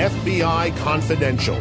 FBI 0.00 0.74
Confidential, 0.78 1.60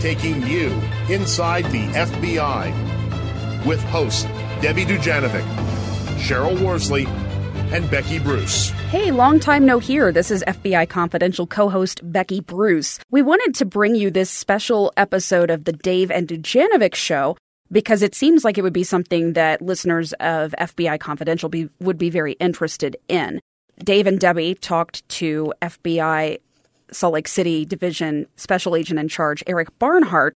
taking 0.00 0.46
you 0.46 0.66
inside 1.08 1.64
the 1.70 1.86
FBI 1.86 3.64
with 3.64 3.82
hosts 3.84 4.24
Debbie 4.60 4.84
Dujanovic, 4.84 5.46
Cheryl 6.18 6.60
Worsley, 6.60 7.06
and 7.72 7.90
Becky 7.90 8.18
Bruce. 8.18 8.68
Hey, 8.90 9.10
long 9.10 9.40
time 9.40 9.64
no 9.64 9.78
here. 9.78 10.12
This 10.12 10.30
is 10.30 10.44
FBI 10.46 10.90
Confidential 10.90 11.46
co 11.46 11.70
host 11.70 12.02
Becky 12.02 12.42
Bruce. 12.42 12.98
We 13.10 13.22
wanted 13.22 13.54
to 13.54 13.64
bring 13.64 13.94
you 13.94 14.10
this 14.10 14.28
special 14.28 14.92
episode 14.98 15.48
of 15.48 15.64
the 15.64 15.72
Dave 15.72 16.10
and 16.10 16.28
Dujanovic 16.28 16.94
show 16.94 17.38
because 17.72 18.02
it 18.02 18.14
seems 18.14 18.44
like 18.44 18.58
it 18.58 18.62
would 18.62 18.74
be 18.74 18.84
something 18.84 19.32
that 19.32 19.62
listeners 19.62 20.12
of 20.20 20.54
FBI 20.58 21.00
Confidential 21.00 21.48
be, 21.48 21.70
would 21.80 21.96
be 21.96 22.10
very 22.10 22.32
interested 22.32 22.98
in. 23.08 23.40
Dave 23.82 24.06
and 24.06 24.20
Debbie 24.20 24.54
talked 24.54 25.08
to 25.08 25.54
FBI 25.62 26.40
Salt 26.92 27.14
Lake 27.14 27.28
City 27.28 27.64
Division 27.64 28.26
Special 28.36 28.76
Agent 28.76 28.98
in 28.98 29.08
Charge 29.08 29.42
Eric 29.46 29.78
Barnhart 29.78 30.34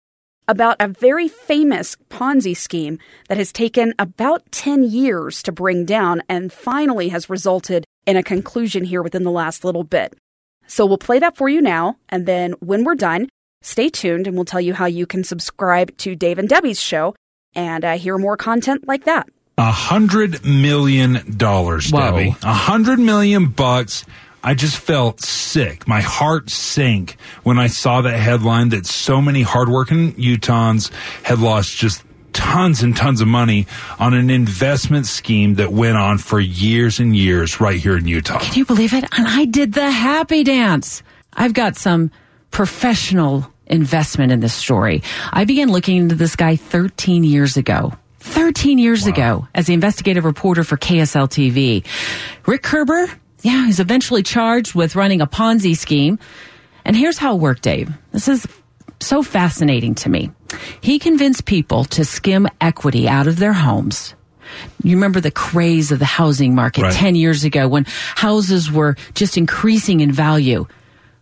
about 0.47 0.75
a 0.79 0.87
very 0.87 1.27
famous 1.27 1.95
Ponzi 2.09 2.55
scheme 2.55 2.99
that 3.29 3.37
has 3.37 3.51
taken 3.51 3.93
about 3.97 4.51
10 4.51 4.83
years 4.83 5.41
to 5.43 5.51
bring 5.51 5.85
down 5.85 6.21
and 6.27 6.51
finally 6.51 7.09
has 7.09 7.29
resulted 7.29 7.85
in 8.05 8.17
a 8.17 8.23
conclusion 8.23 8.83
here 8.83 9.01
within 9.01 9.23
the 9.23 9.31
last 9.31 9.63
little 9.63 9.83
bit. 9.83 10.13
So 10.67 10.85
we'll 10.85 10.97
play 10.97 11.19
that 11.19 11.37
for 11.37 11.49
you 11.49 11.61
now, 11.61 11.97
and 12.09 12.25
then 12.25 12.53
when 12.59 12.83
we're 12.83 12.95
done, 12.95 13.29
stay 13.61 13.89
tuned 13.89 14.27
and 14.27 14.35
we'll 14.35 14.45
tell 14.45 14.61
you 14.61 14.73
how 14.73 14.85
you 14.85 15.05
can 15.05 15.23
subscribe 15.23 15.95
to 15.97 16.15
Dave 16.15 16.39
and 16.39 16.49
Debbie's 16.49 16.81
show 16.81 17.15
and 17.53 17.83
uh, 17.83 17.97
hear 17.97 18.17
more 18.17 18.37
content 18.37 18.87
like 18.87 19.05
that. 19.05 19.29
A 19.57 19.71
hundred 19.71 20.45
million 20.45 21.37
dollars, 21.37 21.91
Debbie. 21.91 22.35
A 22.41 22.53
hundred 22.53 22.99
million 22.99 23.47
bucks 23.47 24.05
I 24.43 24.53
just 24.55 24.77
felt 24.77 25.21
sick. 25.21 25.87
My 25.87 26.01
heart 26.01 26.49
sank 26.49 27.17
when 27.43 27.59
I 27.59 27.67
saw 27.67 28.01
that 28.01 28.17
headline 28.17 28.69
that 28.69 28.85
so 28.85 29.21
many 29.21 29.43
hardworking 29.43 30.13
Utahns 30.13 30.91
had 31.23 31.39
lost 31.39 31.77
just 31.77 32.03
tons 32.33 32.81
and 32.81 32.95
tons 32.95 33.21
of 33.21 33.27
money 33.27 33.67
on 33.99 34.13
an 34.13 34.29
investment 34.29 35.05
scheme 35.05 35.55
that 35.55 35.71
went 35.71 35.97
on 35.97 36.17
for 36.17 36.39
years 36.39 36.99
and 36.99 37.15
years 37.15 37.59
right 37.59 37.79
here 37.79 37.97
in 37.97 38.07
Utah. 38.07 38.39
Can 38.39 38.55
you 38.55 38.65
believe 38.65 38.93
it? 38.93 39.03
And 39.17 39.27
I 39.27 39.45
did 39.45 39.73
the 39.73 39.91
happy 39.91 40.43
dance. 40.43 41.03
I've 41.33 41.53
got 41.53 41.75
some 41.75 42.11
professional 42.49 43.51
investment 43.67 44.31
in 44.31 44.39
this 44.39 44.53
story. 44.53 45.03
I 45.31 45.45
began 45.45 45.71
looking 45.71 45.97
into 45.97 46.15
this 46.15 46.35
guy 46.35 46.55
13 46.55 47.23
years 47.23 47.57
ago. 47.57 47.93
13 48.19 48.77
years 48.77 49.03
wow. 49.05 49.09
ago 49.09 49.47
as 49.55 49.65
the 49.65 49.73
investigative 49.73 50.25
reporter 50.25 50.63
for 50.63 50.77
KSL 50.77 51.27
TV. 51.27 51.83
Rick 52.45 52.61
Koerber, 52.61 53.11
yeah, 53.41 53.65
he's 53.65 53.79
eventually 53.79 54.23
charged 54.23 54.75
with 54.75 54.95
running 54.95 55.21
a 55.21 55.27
Ponzi 55.27 55.75
scheme. 55.75 56.19
And 56.85 56.95
here's 56.95 57.17
how 57.17 57.35
it 57.35 57.39
worked, 57.39 57.63
Dave. 57.63 57.89
This 58.11 58.27
is 58.27 58.47
so 58.99 59.23
fascinating 59.23 59.95
to 59.95 60.09
me. 60.09 60.31
He 60.81 60.99
convinced 60.99 61.45
people 61.45 61.85
to 61.85 62.05
skim 62.05 62.47
equity 62.59 63.07
out 63.07 63.27
of 63.27 63.37
their 63.37 63.53
homes. 63.53 64.15
You 64.83 64.95
remember 64.95 65.21
the 65.21 65.31
craze 65.31 65.91
of 65.91 65.99
the 65.99 66.05
housing 66.05 66.55
market 66.55 66.83
right. 66.83 66.93
10 66.93 67.15
years 67.15 67.43
ago 67.43 67.67
when 67.67 67.85
houses 68.15 68.71
were 68.71 68.95
just 69.13 69.37
increasing 69.37 70.01
in 70.01 70.11
value. 70.11 70.67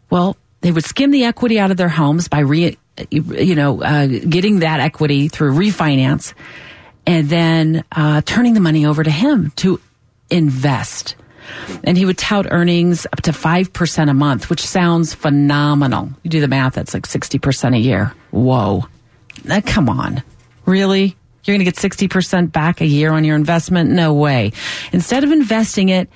Well, 0.10 0.36
they 0.62 0.72
would 0.72 0.84
skim 0.84 1.12
the 1.12 1.26
equity 1.26 1.60
out 1.60 1.72
of 1.72 1.78
their 1.78 1.90
homes 1.90 2.28
by 2.28 2.40
re, 2.40 2.78
you 3.12 3.56
know, 3.56 3.82
uh, 3.82 4.08
getting 4.08 4.60
that 4.60 4.80
equity 4.80 5.28
through 5.28 5.54
refinance 5.54 6.34
and 7.06 7.30
then 7.30 7.84
uh, 7.92 8.22
turning 8.26 8.56
the 8.56 8.60
money 8.60 8.86
over 8.86 9.04
to 9.04 9.12
him 9.12 9.52
to 9.58 9.80
invest 10.30 11.16
and 11.84 11.98
he 11.98 12.06
would 12.06 12.18
tout 12.18 12.48
earnings 12.52 13.06
up 13.06 13.22
to 13.24 13.32
5% 13.32 14.10
a 14.10 14.14
month, 14.14 14.50
which 14.50 14.66
sounds 14.66 15.14
phenomenal. 15.14 16.10
You 16.24 16.30
do 16.30 16.42
the 16.42 16.48
math, 16.48 16.74
that's 16.74 16.94
like 16.94 17.08
60% 17.08 17.76
a 17.76 17.80
year. 17.80 18.14
Whoa. 18.32 18.86
Come 19.66 19.90
on. 19.90 20.24
Really? 20.66 21.16
You're 21.44 21.58
going 21.58 21.66
to 21.66 21.72
get 21.72 21.76
60% 21.76 22.52
back 22.52 22.82
a 22.82 22.86
year 22.86 23.12
on 23.12 23.24
your 23.24 23.36
investment? 23.36 23.90
No 23.90 24.14
way. 24.14 24.52
Instead 24.92 25.24
of 25.24 25.32
investing 25.32 25.90
it, 25.90 26.10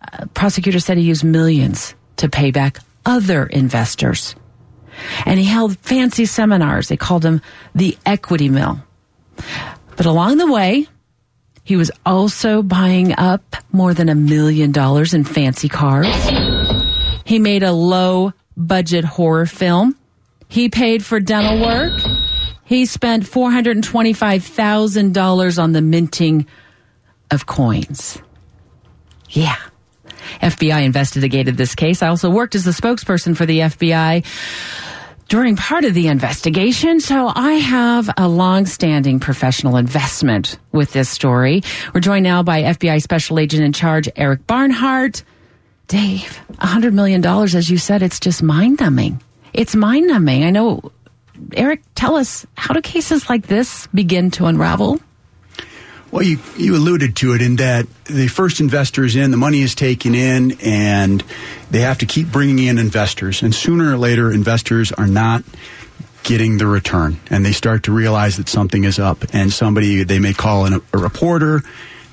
uh, 0.00 0.26
prosecutor 0.34 0.80
said 0.80 0.96
he 0.96 1.04
used 1.04 1.24
millions 1.24 1.94
to 2.16 2.28
pay 2.28 2.50
back 2.50 2.78
other 3.04 3.44
investors. 3.44 4.34
And 5.26 5.38
he 5.38 5.44
held 5.44 5.78
fancy 5.78 6.26
seminars. 6.26 6.88
They 6.88 6.96
called 6.96 7.22
them 7.22 7.42
the 7.74 7.96
equity 8.06 8.48
mill. 8.48 8.80
But 9.96 10.06
along 10.06 10.38
the 10.38 10.50
way, 10.50 10.86
he 11.64 11.76
was 11.76 11.90
also 12.04 12.62
buying 12.62 13.14
up 13.16 13.56
more 13.72 13.94
than 13.94 14.08
a 14.08 14.14
million 14.14 14.72
dollars 14.72 15.14
in 15.14 15.24
fancy 15.24 15.68
cars. 15.68 16.08
He 17.24 17.38
made 17.38 17.62
a 17.62 17.72
low 17.72 18.32
budget 18.56 19.04
horror 19.04 19.46
film. 19.46 19.96
He 20.48 20.68
paid 20.68 21.04
for 21.04 21.20
dental 21.20 21.60
work. 21.60 21.92
He 22.64 22.86
spent 22.86 23.22
$425,000 23.24 25.62
on 25.62 25.72
the 25.72 25.80
minting 25.80 26.46
of 27.30 27.46
coins. 27.46 28.18
Yeah. 29.28 29.56
FBI 30.42 30.84
investigated 30.84 31.56
this 31.56 31.74
case. 31.74 32.02
I 32.02 32.08
also 32.08 32.28
worked 32.30 32.54
as 32.54 32.64
the 32.64 32.70
spokesperson 32.70 33.36
for 33.36 33.46
the 33.46 33.58
FBI 33.60 34.24
during 35.30 35.54
part 35.54 35.84
of 35.84 35.94
the 35.94 36.08
investigation. 36.08 36.98
So 37.00 37.32
I 37.32 37.52
have 37.52 38.10
a 38.16 38.28
long-standing 38.28 39.20
professional 39.20 39.76
investment 39.76 40.58
with 40.72 40.92
this 40.92 41.08
story. 41.08 41.62
We're 41.94 42.00
joined 42.00 42.24
now 42.24 42.42
by 42.42 42.64
FBI 42.64 43.00
Special 43.00 43.38
Agent 43.38 43.62
in 43.62 43.72
Charge 43.72 44.08
Eric 44.16 44.46
Barnhart. 44.48 45.22
Dave, 45.86 46.40
$100 46.54 46.92
million, 46.92 47.24
as 47.24 47.70
you 47.70 47.78
said, 47.78 48.02
it's 48.02 48.18
just 48.18 48.42
mind-numbing. 48.42 49.22
It's 49.52 49.74
mind-numbing. 49.74 50.44
I 50.44 50.50
know. 50.50 50.92
Eric, 51.54 51.82
tell 51.94 52.16
us, 52.16 52.44
how 52.56 52.74
do 52.74 52.82
cases 52.82 53.30
like 53.30 53.46
this 53.46 53.86
begin 53.94 54.32
to 54.32 54.46
unravel? 54.46 55.00
Well, 56.10 56.24
you, 56.24 56.40
you 56.56 56.74
alluded 56.74 57.14
to 57.16 57.34
it 57.34 57.42
in 57.42 57.56
that 57.56 57.86
the 58.04 58.26
first 58.26 58.60
investor 58.60 59.04
is 59.04 59.14
in, 59.14 59.30
the 59.30 59.36
money 59.36 59.62
is 59.62 59.76
taken 59.76 60.16
in, 60.16 60.56
and 60.60 61.22
they 61.70 61.80
have 61.80 61.98
to 61.98 62.06
keep 62.06 62.32
bringing 62.32 62.58
in 62.58 62.78
investors. 62.78 63.42
And 63.42 63.54
sooner 63.54 63.92
or 63.92 63.96
later, 63.96 64.32
investors 64.32 64.90
are 64.90 65.06
not 65.06 65.44
getting 66.24 66.58
the 66.58 66.66
return, 66.66 67.20
and 67.30 67.46
they 67.46 67.52
start 67.52 67.84
to 67.84 67.92
realize 67.92 68.36
that 68.38 68.48
something 68.48 68.82
is 68.82 68.98
up. 68.98 69.24
And 69.32 69.52
somebody, 69.52 70.02
they 70.02 70.18
may 70.18 70.32
call 70.32 70.66
a 70.66 70.80
reporter, 70.92 71.62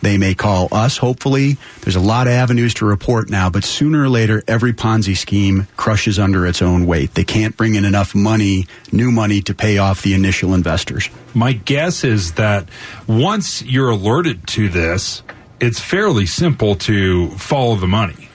they 0.07 0.18
may 0.18 0.34
call 0.34 0.69
us, 0.72 0.95
hopefully. 0.95 1.57
There's 1.81 1.97
a 1.97 2.00
lot 2.00 2.28
of 2.28 2.34
avenues 2.34 2.73
to 2.75 2.85
report 2.85 3.29
now, 3.29 3.50
but 3.50 3.66
sooner 3.66 4.03
or 4.03 4.07
later, 4.07 4.41
every 4.47 4.72
Ponzi 4.72 5.18
scheme 5.18 5.68
crushes 5.75 6.18
under 6.18 6.47
its 6.47 6.62
own 6.62 6.85
weight. 6.85 7.13
They 7.13 7.25
can't 7.25 7.57
bring 7.57 7.75
in 7.75 7.84
enough 7.84 8.16
money, 8.16 8.68
new 8.94 9.12
money, 9.12 9.41
to 9.41 9.53
pay 9.53 9.79
off 9.79 10.03
the 10.03 10.13
initial 10.13 10.53
investors. 10.53 11.09
My 11.34 11.51
guess 11.51 12.06
is 12.06 12.35
that 12.35 12.69
once 13.06 13.62
you're 13.63 13.90
alerted 13.90 14.47
to 14.47 14.69
this, 14.69 15.23
it's 15.59 15.81
fairly 15.81 16.25
simple 16.25 16.75
to 16.75 17.31
follow 17.31 17.75
the 17.75 17.88
money. 17.88 18.29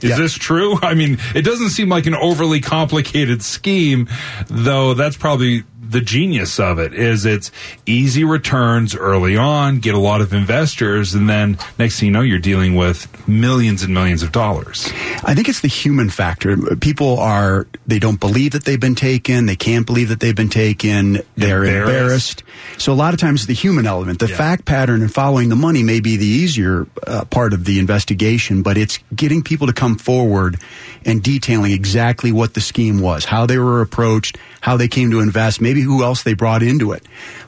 Is 0.00 0.10
yeah. 0.10 0.16
this 0.18 0.34
true? 0.34 0.78
I 0.82 0.94
mean, 0.94 1.18
it 1.34 1.42
doesn't 1.42 1.70
seem 1.70 1.88
like 1.88 2.06
an 2.06 2.14
overly 2.14 2.60
complicated 2.60 3.42
scheme, 3.42 4.08
though 4.46 4.94
that's 4.94 5.16
probably 5.16 5.64
the 5.88 6.00
genius 6.00 6.60
of 6.60 6.78
it 6.78 6.92
is 6.92 7.24
it's 7.24 7.50
easy 7.86 8.24
returns 8.24 8.94
early 8.94 9.36
on, 9.36 9.78
get 9.78 9.94
a 9.94 9.98
lot 9.98 10.20
of 10.20 10.32
investors, 10.34 11.14
and 11.14 11.28
then 11.28 11.58
next 11.78 11.98
thing 11.98 12.08
you 12.08 12.12
know, 12.12 12.20
you're 12.20 12.38
dealing 12.38 12.74
with 12.74 13.08
millions 13.26 13.82
and 13.82 13.94
millions 13.94 14.22
of 14.22 14.30
dollars. 14.30 14.86
I 15.24 15.34
think 15.34 15.48
it's 15.48 15.60
the 15.60 15.68
human 15.68 16.10
factor. 16.10 16.56
People 16.76 17.18
are, 17.18 17.66
they 17.86 17.98
don't 17.98 18.20
believe 18.20 18.52
that 18.52 18.64
they've 18.64 18.78
been 18.80 18.94
taken. 18.94 19.46
They 19.46 19.56
can't 19.56 19.86
believe 19.86 20.10
that 20.10 20.20
they've 20.20 20.36
been 20.36 20.50
taken. 20.50 21.20
They're 21.36 21.64
embarrassed. 21.64 21.88
embarrassed. 21.88 22.42
So 22.78 22.92
a 22.92 22.94
lot 22.94 23.14
of 23.14 23.20
times 23.20 23.46
the 23.46 23.54
human 23.54 23.86
element, 23.86 24.18
the 24.18 24.28
yeah. 24.28 24.36
fact 24.36 24.64
pattern 24.66 25.00
and 25.00 25.12
following 25.12 25.48
the 25.48 25.56
money 25.56 25.82
may 25.82 26.00
be 26.00 26.16
the 26.16 26.26
easier 26.26 26.86
uh, 27.06 27.24
part 27.24 27.52
of 27.52 27.64
the 27.64 27.78
investigation, 27.78 28.62
but 28.62 28.76
it's 28.76 28.98
getting 29.14 29.42
people 29.42 29.66
to 29.66 29.72
come 29.72 29.96
forward 29.96 30.60
and 31.04 31.22
detailing 31.22 31.72
exactly 31.72 32.32
what 32.32 32.54
the 32.54 32.60
scheme 32.60 33.00
was, 33.00 33.24
how 33.24 33.46
they 33.46 33.58
were 33.58 33.80
approached, 33.80 34.36
how 34.60 34.76
they 34.76 34.88
came 34.88 35.10
to 35.10 35.20
invest, 35.20 35.60
maybe 35.60 35.77
who 35.80 36.02
else 36.02 36.22
they 36.22 36.34
brought 36.34 36.62
into 36.62 36.92
it. 36.92 37.02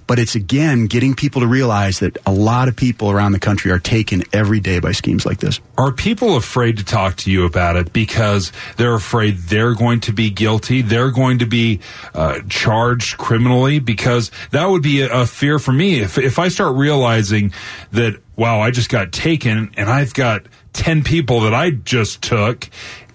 But 0.06 0.18
it's 0.18 0.34
again 0.34 0.86
getting 0.86 1.14
people 1.14 1.40
to 1.40 1.46
realize 1.46 2.00
that 2.00 2.18
a 2.26 2.32
lot 2.32 2.66
of 2.66 2.74
people 2.74 3.10
around 3.12 3.32
the 3.32 3.38
country 3.38 3.70
are 3.70 3.78
taken 3.78 4.24
every 4.32 4.58
day 4.58 4.80
by 4.80 4.90
schemes 4.90 5.24
like 5.24 5.38
this. 5.38 5.60
Are 5.78 5.92
people 5.92 6.36
afraid 6.36 6.78
to 6.78 6.84
talk 6.84 7.16
to 7.18 7.30
you 7.30 7.44
about 7.44 7.76
it 7.76 7.92
because 7.92 8.50
they're 8.76 8.94
afraid 8.94 9.36
they're 9.36 9.74
going 9.74 10.00
to 10.00 10.12
be 10.12 10.30
guilty? 10.30 10.82
They're 10.82 11.12
going 11.12 11.38
to 11.38 11.46
be 11.46 11.80
uh, 12.12 12.40
charged 12.48 13.18
criminally? 13.18 13.78
Because 13.78 14.32
that 14.50 14.66
would 14.66 14.82
be 14.82 15.02
a, 15.02 15.22
a 15.22 15.26
fear 15.26 15.60
for 15.60 15.72
me. 15.72 16.00
If, 16.00 16.18
if 16.18 16.40
I 16.40 16.48
start 16.48 16.76
realizing 16.76 17.52
that, 17.92 18.20
wow, 18.36 18.60
I 18.60 18.72
just 18.72 18.88
got 18.88 19.12
taken 19.12 19.72
and 19.76 19.88
I've 19.88 20.12
got 20.12 20.42
10 20.72 21.04
people 21.04 21.40
that 21.42 21.54
I 21.54 21.70
just 21.70 22.22
took 22.22 22.68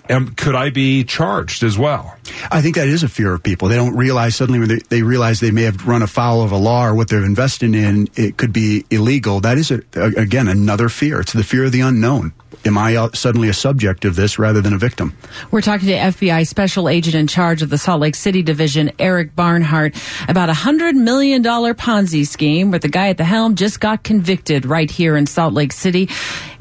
am, 0.10 0.36
could 0.36 0.56
I 0.56 0.70
be 0.70 1.04
charged 1.04 1.64
as 1.64 1.78
well? 1.78 2.16
I 2.52 2.62
think 2.62 2.76
that 2.76 2.88
is 2.88 3.04
a 3.04 3.10
fear 3.10 3.34
of 3.34 3.44
people. 3.44 3.68
They 3.68 3.76
don't 3.76 3.96
realize 3.96 4.36
suddenly 4.36 4.60
when 4.60 4.70
they, 4.70 4.80
they 4.90 5.04
realize 5.04 5.40
they 5.40 5.52
may 5.52 5.64
have 5.64 5.88
run 5.88 6.02
afoul 6.02 6.42
of 6.42 6.52
a 6.52 6.58
law 6.58 6.86
or 6.86 6.96
what 6.96 7.10
they're 7.10 7.26
investing 7.26 7.74
in, 7.74 8.10
it 8.16 8.38
could 8.38 8.54
be 8.54 8.86
illegal. 8.90 9.40
That 9.40 9.58
is, 9.58 9.72
a, 9.72 9.82
again, 9.96 10.48
another 10.48 10.90
fear. 10.90 11.20
It's 11.22 11.34
the 11.34 11.44
fear 11.44 11.66
of 11.66 11.72
the 11.72 11.82
unknown. 11.82 12.34
Am 12.66 12.80
I 12.80 12.96
uh, 12.96 13.10
suddenly 13.14 13.48
a 13.48 13.54
subject 13.54 14.06
of 14.06 14.16
this 14.16 14.40
rather 14.40 14.60
than 14.60 14.74
a 14.74 14.78
victim? 14.78 15.16
We're 15.52 15.62
talking 15.62 15.88
to 15.88 15.94
FBI 15.94 16.48
Special 16.48 16.90
Agent 16.90 17.14
in 17.14 17.28
charge 17.28 17.62
of 17.62 17.70
the 17.70 17.78
Salt 17.78 18.02
Lake 18.02 18.16
City 18.16 18.42
Division, 18.42 18.92
Eric 18.98 19.36
Barnhart, 19.36 19.96
about 20.28 20.50
a 20.50 20.54
$100 20.54 20.96
million 20.96 21.44
Ponzi 21.44 22.26
scheme 22.26 22.72
where 22.72 22.80
the 22.80 22.88
guy 22.88 23.10
at 23.10 23.18
the 23.18 23.24
helm 23.24 23.56
just 23.56 23.80
got 23.80 24.04
convicted 24.04 24.66
right 24.66 24.90
here 24.90 25.16
in 25.16 25.28
Salt 25.28 25.54
Lake 25.54 25.74
City. 25.74 26.10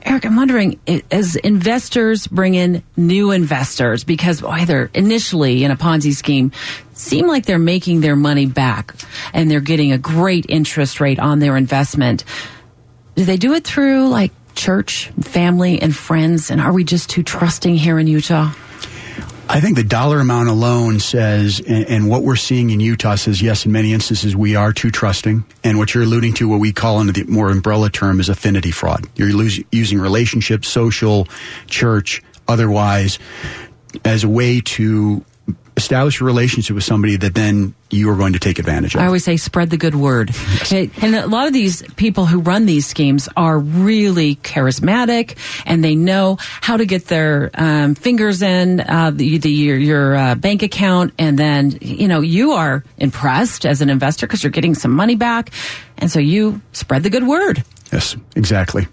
Eric, 0.04 0.26
I'm 0.26 0.36
wondering, 0.36 0.78
as 1.10 1.34
investors 1.36 2.26
bring 2.26 2.54
in 2.54 2.82
new 2.96 3.30
investors, 3.30 4.04
because 4.04 4.42
boy, 4.42 4.64
they're 4.66 4.90
initially 4.92 5.64
in 5.64 5.70
a 5.70 5.76
Ponzi 5.76 6.12
scheme, 6.12 6.52
seem 6.92 7.26
like 7.26 7.46
they're 7.46 7.58
making 7.58 8.02
their 8.02 8.14
money 8.14 8.44
back 8.44 8.94
and 9.32 9.50
they're 9.50 9.60
getting 9.60 9.92
a 9.92 9.98
great 9.98 10.44
interest 10.48 11.00
rate 11.00 11.18
on 11.18 11.38
their 11.38 11.56
investment. 11.56 12.24
Do 13.14 13.24
they 13.24 13.38
do 13.38 13.54
it 13.54 13.64
through 13.64 14.08
like 14.08 14.32
church, 14.54 15.08
family, 15.22 15.80
and 15.80 15.96
friends? 15.96 16.50
And 16.50 16.60
are 16.60 16.72
we 16.72 16.84
just 16.84 17.08
too 17.08 17.22
trusting 17.22 17.76
here 17.76 17.98
in 17.98 18.06
Utah? 18.06 18.52
I 19.54 19.60
think 19.60 19.76
the 19.76 19.84
dollar 19.84 20.18
amount 20.18 20.48
alone 20.48 20.98
says, 20.98 21.60
and, 21.60 21.86
and, 21.86 22.08
what 22.10 22.24
we're 22.24 22.34
seeing 22.34 22.70
in 22.70 22.80
Utah 22.80 23.14
says, 23.14 23.40
yes, 23.40 23.64
in 23.64 23.70
many 23.70 23.92
instances 23.92 24.34
we 24.34 24.56
are 24.56 24.72
too 24.72 24.90
trusting. 24.90 25.44
And 25.62 25.78
what 25.78 25.94
you're 25.94 26.02
alluding 26.02 26.34
to, 26.34 26.48
what 26.48 26.58
we 26.58 26.72
call 26.72 26.98
under 26.98 27.12
the 27.12 27.22
more 27.22 27.52
umbrella 27.52 27.88
term, 27.88 28.18
is 28.18 28.28
affinity 28.28 28.72
fraud. 28.72 29.06
You're 29.14 29.28
using 29.70 30.00
relationships, 30.00 30.66
social, 30.66 31.28
church, 31.68 32.20
otherwise, 32.48 33.20
as 34.04 34.24
a 34.24 34.28
way 34.28 34.60
to 34.60 35.24
establish 35.76 36.21
a 36.21 36.25
relationship 36.25 36.75
with 36.75 36.85
somebody 36.85 37.17
that 37.17 37.35
then 37.35 37.75
you 37.91 38.11
are 38.11 38.17
going 38.17 38.32
to 38.32 38.38
take 38.38 38.59
advantage 38.59 38.94
of. 38.94 39.00
I 39.00 39.06
always 39.06 39.25
say 39.25 39.37
spread 39.37 39.71
the 39.71 39.76
good 39.76 39.94
word. 39.94 40.31
Yes. 40.71 40.91
And 41.03 41.15
a 41.15 41.26
lot 41.26 41.47
of 41.47 41.53
these 41.53 41.82
people 41.94 42.26
who 42.26 42.41
run 42.41 42.67
these 42.67 42.87
schemes 42.87 43.29
are 43.37 43.59
really 43.59 44.37
charismatic 44.37 45.37
and 45.67 45.82
they 45.82 45.94
know 45.94 46.38
how 46.41 46.76
to 46.76 46.87
get 46.87 47.06
their 47.06 47.50
um, 47.55 47.94
fingers 47.94 48.43
in 48.43 48.81
uh, 48.81 49.11
the, 49.12 49.38
the, 49.38 49.50
your, 49.50 49.76
your 49.76 50.17
uh, 50.17 50.35
bank 50.35 50.62
account. 50.62 51.12
And 51.19 51.38
then, 51.38 51.79
you 51.81 52.09
know, 52.09 52.21
you 52.21 52.53
are 52.53 52.85
impressed 52.99 53.67
as 53.67 53.81
an 53.81 53.91
investor 53.91 54.26
because 54.26 54.43
you're 54.43 54.50
getting 54.50 54.75
some 54.75 54.93
money 54.93 55.17
back. 55.17 55.50
And 55.99 56.11
so 56.11 56.19
you 56.19 56.61
spread 56.73 57.03
the 57.03 57.11
good 57.11 57.26
word. 57.26 57.65
Yes, 57.94 58.17
exactly. 58.35 58.88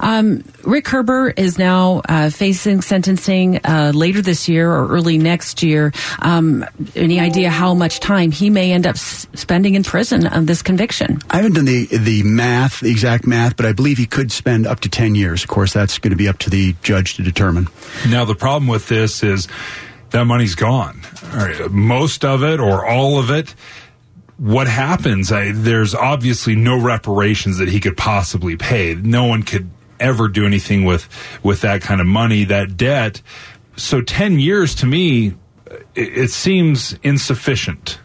Um, 0.00 0.42
Rick 0.64 0.86
Koerber 0.86 1.32
is 1.38 1.56
now 1.56 2.02
uh, 2.08 2.30
facing 2.30 2.82
sentencing 2.82 3.60
uh, 3.64 3.92
later 3.94 4.20
this 4.22 4.48
year 4.48 4.68
or 4.72 4.88
early 4.88 5.18
next 5.18 5.62
year. 5.62 5.92
Um, 6.18 6.64
any 6.96 7.20
idea 7.20 7.48
how 7.48 7.74
much 7.74 8.00
time 8.00 8.32
he 8.32 8.50
may 8.50 8.72
end 8.72 8.88
up 8.88 8.96
s- 8.96 9.28
spending 9.34 9.76
in 9.76 9.84
prison 9.84 10.26
on 10.26 10.46
this 10.46 10.62
conviction? 10.62 11.20
I 11.30 11.36
haven't 11.36 11.52
done 11.54 11.64
the 11.64 11.86
the 11.86 12.24
math, 12.24 12.80
the 12.80 12.90
exact 12.90 13.24
math, 13.24 13.56
but 13.56 13.66
I 13.66 13.72
believe 13.72 13.98
he 13.98 14.06
could 14.06 14.32
spend 14.32 14.66
up 14.66 14.80
to 14.80 14.88
ten 14.88 15.14
years. 15.14 15.44
Of 15.44 15.48
course, 15.48 15.72
that's 15.72 15.98
going 15.98 16.10
to 16.10 16.16
be 16.16 16.26
up 16.26 16.38
to 16.38 16.50
the 16.50 16.74
judge 16.82 17.14
to 17.14 17.22
determine. 17.22 17.68
Now, 18.08 18.24
the 18.24 18.34
problem 18.34 18.66
with 18.66 18.88
this 18.88 19.22
is 19.22 19.46
that 20.10 20.24
money's 20.24 20.56
gone. 20.56 21.02
Most 21.70 22.24
of 22.24 22.42
it 22.42 22.58
or 22.58 22.84
all 22.84 23.20
of 23.20 23.30
it 23.30 23.54
what 24.40 24.68
happens? 24.68 25.30
I, 25.30 25.52
there's 25.52 25.94
obviously 25.94 26.56
no 26.56 26.80
reparations 26.80 27.58
that 27.58 27.68
he 27.68 27.78
could 27.78 27.98
possibly 27.98 28.56
pay. 28.56 28.94
No 28.94 29.26
one 29.26 29.42
could 29.42 29.68
ever 30.00 30.28
do 30.28 30.46
anything 30.46 30.84
with 30.86 31.08
with 31.42 31.60
that 31.60 31.82
kind 31.82 32.00
of 32.00 32.06
money, 32.06 32.44
that 32.44 32.78
debt. 32.78 33.20
So 33.76 34.00
ten 34.00 34.40
years 34.40 34.74
to 34.76 34.86
me, 34.86 35.34
it, 35.94 36.18
it 36.18 36.30
seems 36.30 36.94
insufficient 37.02 38.00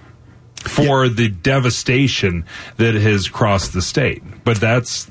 for 0.57 1.05
yeah. 1.05 1.13
the 1.13 1.29
devastation 1.29 2.45
that 2.75 2.95
has 2.95 3.29
crossed 3.29 3.71
the 3.71 3.81
state. 3.81 4.21
But 4.43 4.57
that's 4.59 5.09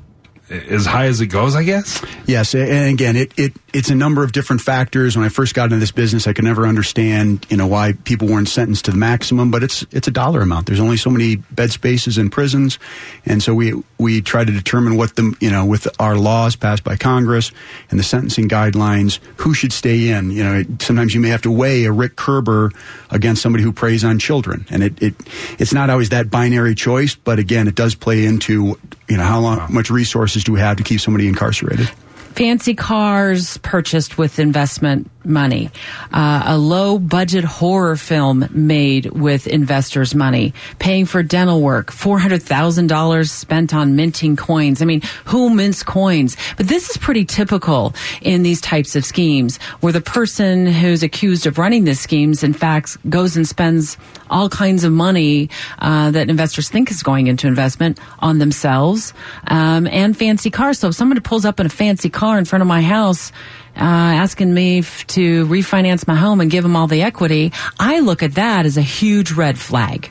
as 0.51 0.85
high 0.85 1.07
as 1.07 1.21
it 1.21 1.29
goes, 1.29 1.57
I 1.57 1.63
guess. 1.63 2.05
Yes, 2.27 2.55
and 2.55 2.91
again, 2.91 3.17
it, 3.17 3.33
it 3.39 3.53
it's 3.73 3.89
a 3.89 3.95
number 3.95 4.23
of 4.23 4.33
different 4.33 4.63
factors. 4.63 5.17
When 5.17 5.25
I 5.25 5.29
first 5.31 5.55
got 5.55 5.65
into 5.65 5.79
this 5.79 5.91
business, 5.91 6.27
I 6.27 6.33
could 6.33 6.45
never 6.45 6.67
understand, 6.67 7.47
you 7.49 7.57
know, 7.57 7.67
why 7.67 7.95
people 8.05 8.29
weren't 8.29 8.49
sentenced 8.49 8.85
to 8.87 8.91
the 8.91 8.97
maximum. 8.97 9.51
But 9.51 9.63
it's 9.63 9.87
it's 9.91 10.07
a 10.07 10.11
dollar 10.11 10.43
amount. 10.43 10.67
There's 10.67 10.81
only 10.81 10.97
so 10.97 11.11
many 11.11 11.37
bed 11.37 11.71
spaces 11.71 12.19
in 12.19 12.31
prisons, 12.31 12.79
and 13.25 13.43
so 13.43 13.55
we 13.55 13.75
we 13.99 14.21
try 14.21 14.45
to 14.45 14.53
determine 14.53 14.97
what 14.97 15.17
the 15.17 15.35
you 15.41 15.51
know 15.51 15.65
with 15.65 15.89
our 15.99 16.17
laws 16.17 16.57
passed 16.57 16.85
by 16.85 16.97
Congress 16.97 17.51
and 17.91 17.99
the 17.99 18.05
sentencing 18.05 18.49
guidelines, 18.49 19.21
who 19.37 19.55
should 19.55 19.73
stay 19.73 20.09
in. 20.09 20.31
You 20.31 20.45
know, 20.45 20.65
sometimes 20.81 21.15
you 21.15 21.21
may 21.21 21.31
have 21.31 21.43
to 21.43 21.51
weigh 21.51 21.85
a 21.85 21.93
Rick 21.93 22.17
Koerber 22.17 22.75
against 23.11 23.41
somebody 23.41 23.65
who 23.65 23.73
preys 23.73 24.05
on 24.05 24.19
children, 24.19 24.67
and 24.71 24.83
it, 24.83 25.03
it 25.03 25.15
it's 25.59 25.73
not 25.73 25.89
always 25.89 26.11
that 26.11 26.31
binary 26.31 26.75
choice. 26.75 27.15
But 27.15 27.39
again, 27.39 27.67
it 27.67 27.75
does 27.75 27.95
play 27.95 28.27
into 28.27 28.79
you 29.15 29.19
know 29.19 29.25
how 29.27 29.39
long, 29.39 29.59
wow. 29.59 29.69
much 29.71 29.91
resources 29.91 30.43
do 30.43 30.53
we 30.53 30.59
have 30.59 30.77
to 30.77 30.83
keep 30.83 31.01
somebody 31.01 31.29
incarcerated 31.29 31.89
fancy 32.35 32.75
cars 32.75 33.59
purchased 33.59 34.19
with 34.19 34.41
investment 34.41 35.09
money, 35.25 35.71
uh, 36.13 36.43
a 36.47 36.59
low 36.59 36.99
budget 36.99 37.45
horror 37.45 37.97
film 37.97 38.49
made 38.51 39.07
with 39.07 39.47
investors' 39.47 40.15
money, 40.15 40.55
paying 40.79 41.07
for 41.07 41.23
dental 41.23 41.61
work, 41.61 41.91
$400,000 41.91 43.29
spent 43.29 43.75
on 43.75 43.97
minting 43.97 44.37
coins. 44.37 44.83
I 44.83 44.85
mean, 44.85 45.03
who 45.25 45.51
mints 45.51 45.83
coins? 45.83 46.37
But 46.57 46.69
this 46.69 46.91
is 46.91 46.97
pretty 46.97 47.25
typical 47.25 47.95
in 48.23 48.43
these 48.43 48.61
types 48.61 48.97
of 48.97 49.05
schemes 49.05 49.59
where 49.81 49.93
the 49.93 50.01
person 50.01 50.67
who's 50.67 51.03
accused 51.03 51.47
of 51.47 51.59
running 51.59 51.85
these 51.85 52.01
schemes, 52.01 52.43
in 52.43 52.53
fact, 52.53 52.99
goes 53.09 53.37
and 53.37 53.47
spends 53.47 53.97
all 54.31 54.49
kinds 54.49 54.85
of 54.85 54.93
money 54.93 55.51
uh, 55.79 56.11
that 56.11 56.29
investors 56.31 56.69
think 56.69 56.91
is 56.91 57.03
going 57.03 57.27
into 57.27 57.47
investment 57.47 57.99
on 58.19 58.39
themselves 58.39 59.13
um, 59.49 59.87
and 59.87 60.17
fancy 60.17 60.51
cars. 60.51 60.79
So 60.79 60.89
if 60.89 60.95
somebody 60.95 61.21
pulls 61.21 61.45
up 61.45 61.61
in 61.61 61.67
a 61.67 61.71
fancy 61.71 62.11
car 62.11 62.39
in 62.39 62.45
front 62.45 62.63
of 62.63 62.69
my 62.69 62.83
house, 62.83 63.33
uh, 63.77 63.81
asking 63.81 64.53
me 64.53 64.79
f- 64.81 65.07
to 65.09 65.47
refinance 65.47 66.07
my 66.07 66.15
home 66.15 66.41
and 66.41 66.51
give 66.51 66.63
them 66.63 66.77
all 66.77 66.87
the 66.87 67.03
equity, 67.03 67.53
I 67.79 68.01
look 68.01 68.23
at 68.23 68.35
that 68.35 68.67
as 68.67 68.77
a 68.77 68.83
huge 68.83 69.33
red 69.33 69.59
flag. 69.59 70.11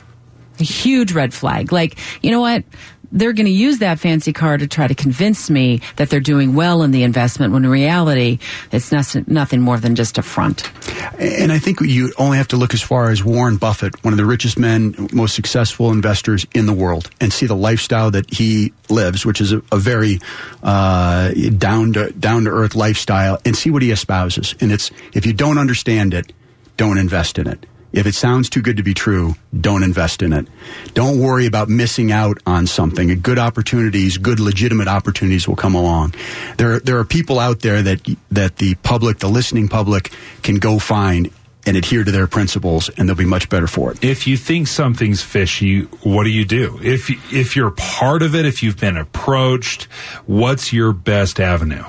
A 0.60 0.64
huge 0.64 1.12
red 1.12 1.34
flag. 1.34 1.72
Like, 1.72 1.98
you 2.22 2.30
know 2.30 2.40
what? 2.40 2.64
They're 3.12 3.32
going 3.32 3.46
to 3.46 3.52
use 3.52 3.78
that 3.78 3.98
fancy 3.98 4.32
car 4.32 4.56
to 4.56 4.66
try 4.66 4.86
to 4.86 4.94
convince 4.94 5.50
me 5.50 5.80
that 5.96 6.10
they're 6.10 6.20
doing 6.20 6.54
well 6.54 6.82
in 6.82 6.90
the 6.90 7.02
investment 7.02 7.52
when 7.52 7.64
in 7.64 7.70
reality 7.70 8.38
it's 8.72 8.92
nothing 9.26 9.60
more 9.60 9.78
than 9.78 9.94
just 9.94 10.18
a 10.18 10.22
front. 10.22 10.70
And 11.18 11.52
I 11.52 11.58
think 11.58 11.80
you 11.80 12.12
only 12.18 12.38
have 12.38 12.48
to 12.48 12.56
look 12.56 12.74
as 12.74 12.82
far 12.82 13.10
as 13.10 13.24
Warren 13.24 13.56
Buffett, 13.56 14.02
one 14.04 14.12
of 14.12 14.18
the 14.18 14.24
richest 14.24 14.58
men, 14.58 14.94
most 15.12 15.34
successful 15.34 15.90
investors 15.90 16.46
in 16.54 16.66
the 16.66 16.72
world, 16.72 17.10
and 17.20 17.32
see 17.32 17.46
the 17.46 17.56
lifestyle 17.56 18.10
that 18.10 18.32
he 18.32 18.72
lives, 18.88 19.24
which 19.24 19.40
is 19.40 19.52
a, 19.52 19.62
a 19.72 19.76
very 19.76 20.20
uh, 20.62 21.30
down 21.58 21.92
to 21.94 22.10
down 22.12 22.44
to 22.44 22.50
earth 22.50 22.74
lifestyle, 22.74 23.40
and 23.44 23.56
see 23.56 23.70
what 23.70 23.82
he 23.82 23.90
espouses. 23.90 24.54
And 24.60 24.72
it's 24.72 24.90
if 25.12 25.26
you 25.26 25.32
don't 25.32 25.58
understand 25.58 26.14
it, 26.14 26.32
don't 26.76 26.98
invest 26.98 27.38
in 27.38 27.46
it. 27.46 27.66
If 27.94 28.06
it 28.06 28.14
sounds 28.16 28.50
too 28.50 28.60
good 28.60 28.76
to 28.78 28.82
be 28.82 28.92
true, 28.92 29.36
don't 29.58 29.84
invest 29.84 30.20
in 30.20 30.32
it. 30.32 30.48
Don't 30.94 31.20
worry 31.20 31.46
about 31.46 31.68
missing 31.68 32.10
out 32.10 32.38
on 32.44 32.66
something. 32.66 33.20
Good 33.20 33.38
opportunities, 33.38 34.18
good 34.18 34.40
legitimate 34.40 34.88
opportunities 34.88 35.46
will 35.46 35.54
come 35.54 35.76
along. 35.76 36.14
There, 36.56 36.80
there 36.80 36.98
are 36.98 37.04
people 37.04 37.38
out 37.38 37.60
there 37.60 37.82
that 37.82 38.00
that 38.32 38.56
the 38.56 38.74
public, 38.76 39.18
the 39.18 39.28
listening 39.28 39.68
public, 39.68 40.10
can 40.42 40.56
go 40.56 40.80
find 40.80 41.30
and 41.66 41.76
adhere 41.76 42.04
to 42.04 42.10
their 42.10 42.26
principles, 42.26 42.88
and 42.90 43.08
they'll 43.08 43.16
be 43.16 43.24
much 43.24 43.48
better 43.48 43.66
for 43.66 43.92
it. 43.92 44.04
If 44.04 44.26
you 44.26 44.36
think 44.36 44.68
something's 44.68 45.22
fishy, 45.22 45.82
what 46.02 46.24
do 46.24 46.30
you 46.30 46.44
do? 46.44 46.78
If 46.82 47.10
if 47.32 47.56
you're 47.56 47.70
part 47.72 48.22
of 48.22 48.34
it, 48.34 48.46
if 48.46 48.62
you've 48.62 48.78
been 48.78 48.96
approached, 48.96 49.84
what's 50.26 50.72
your 50.72 50.92
best 50.92 51.40
avenue? 51.40 51.84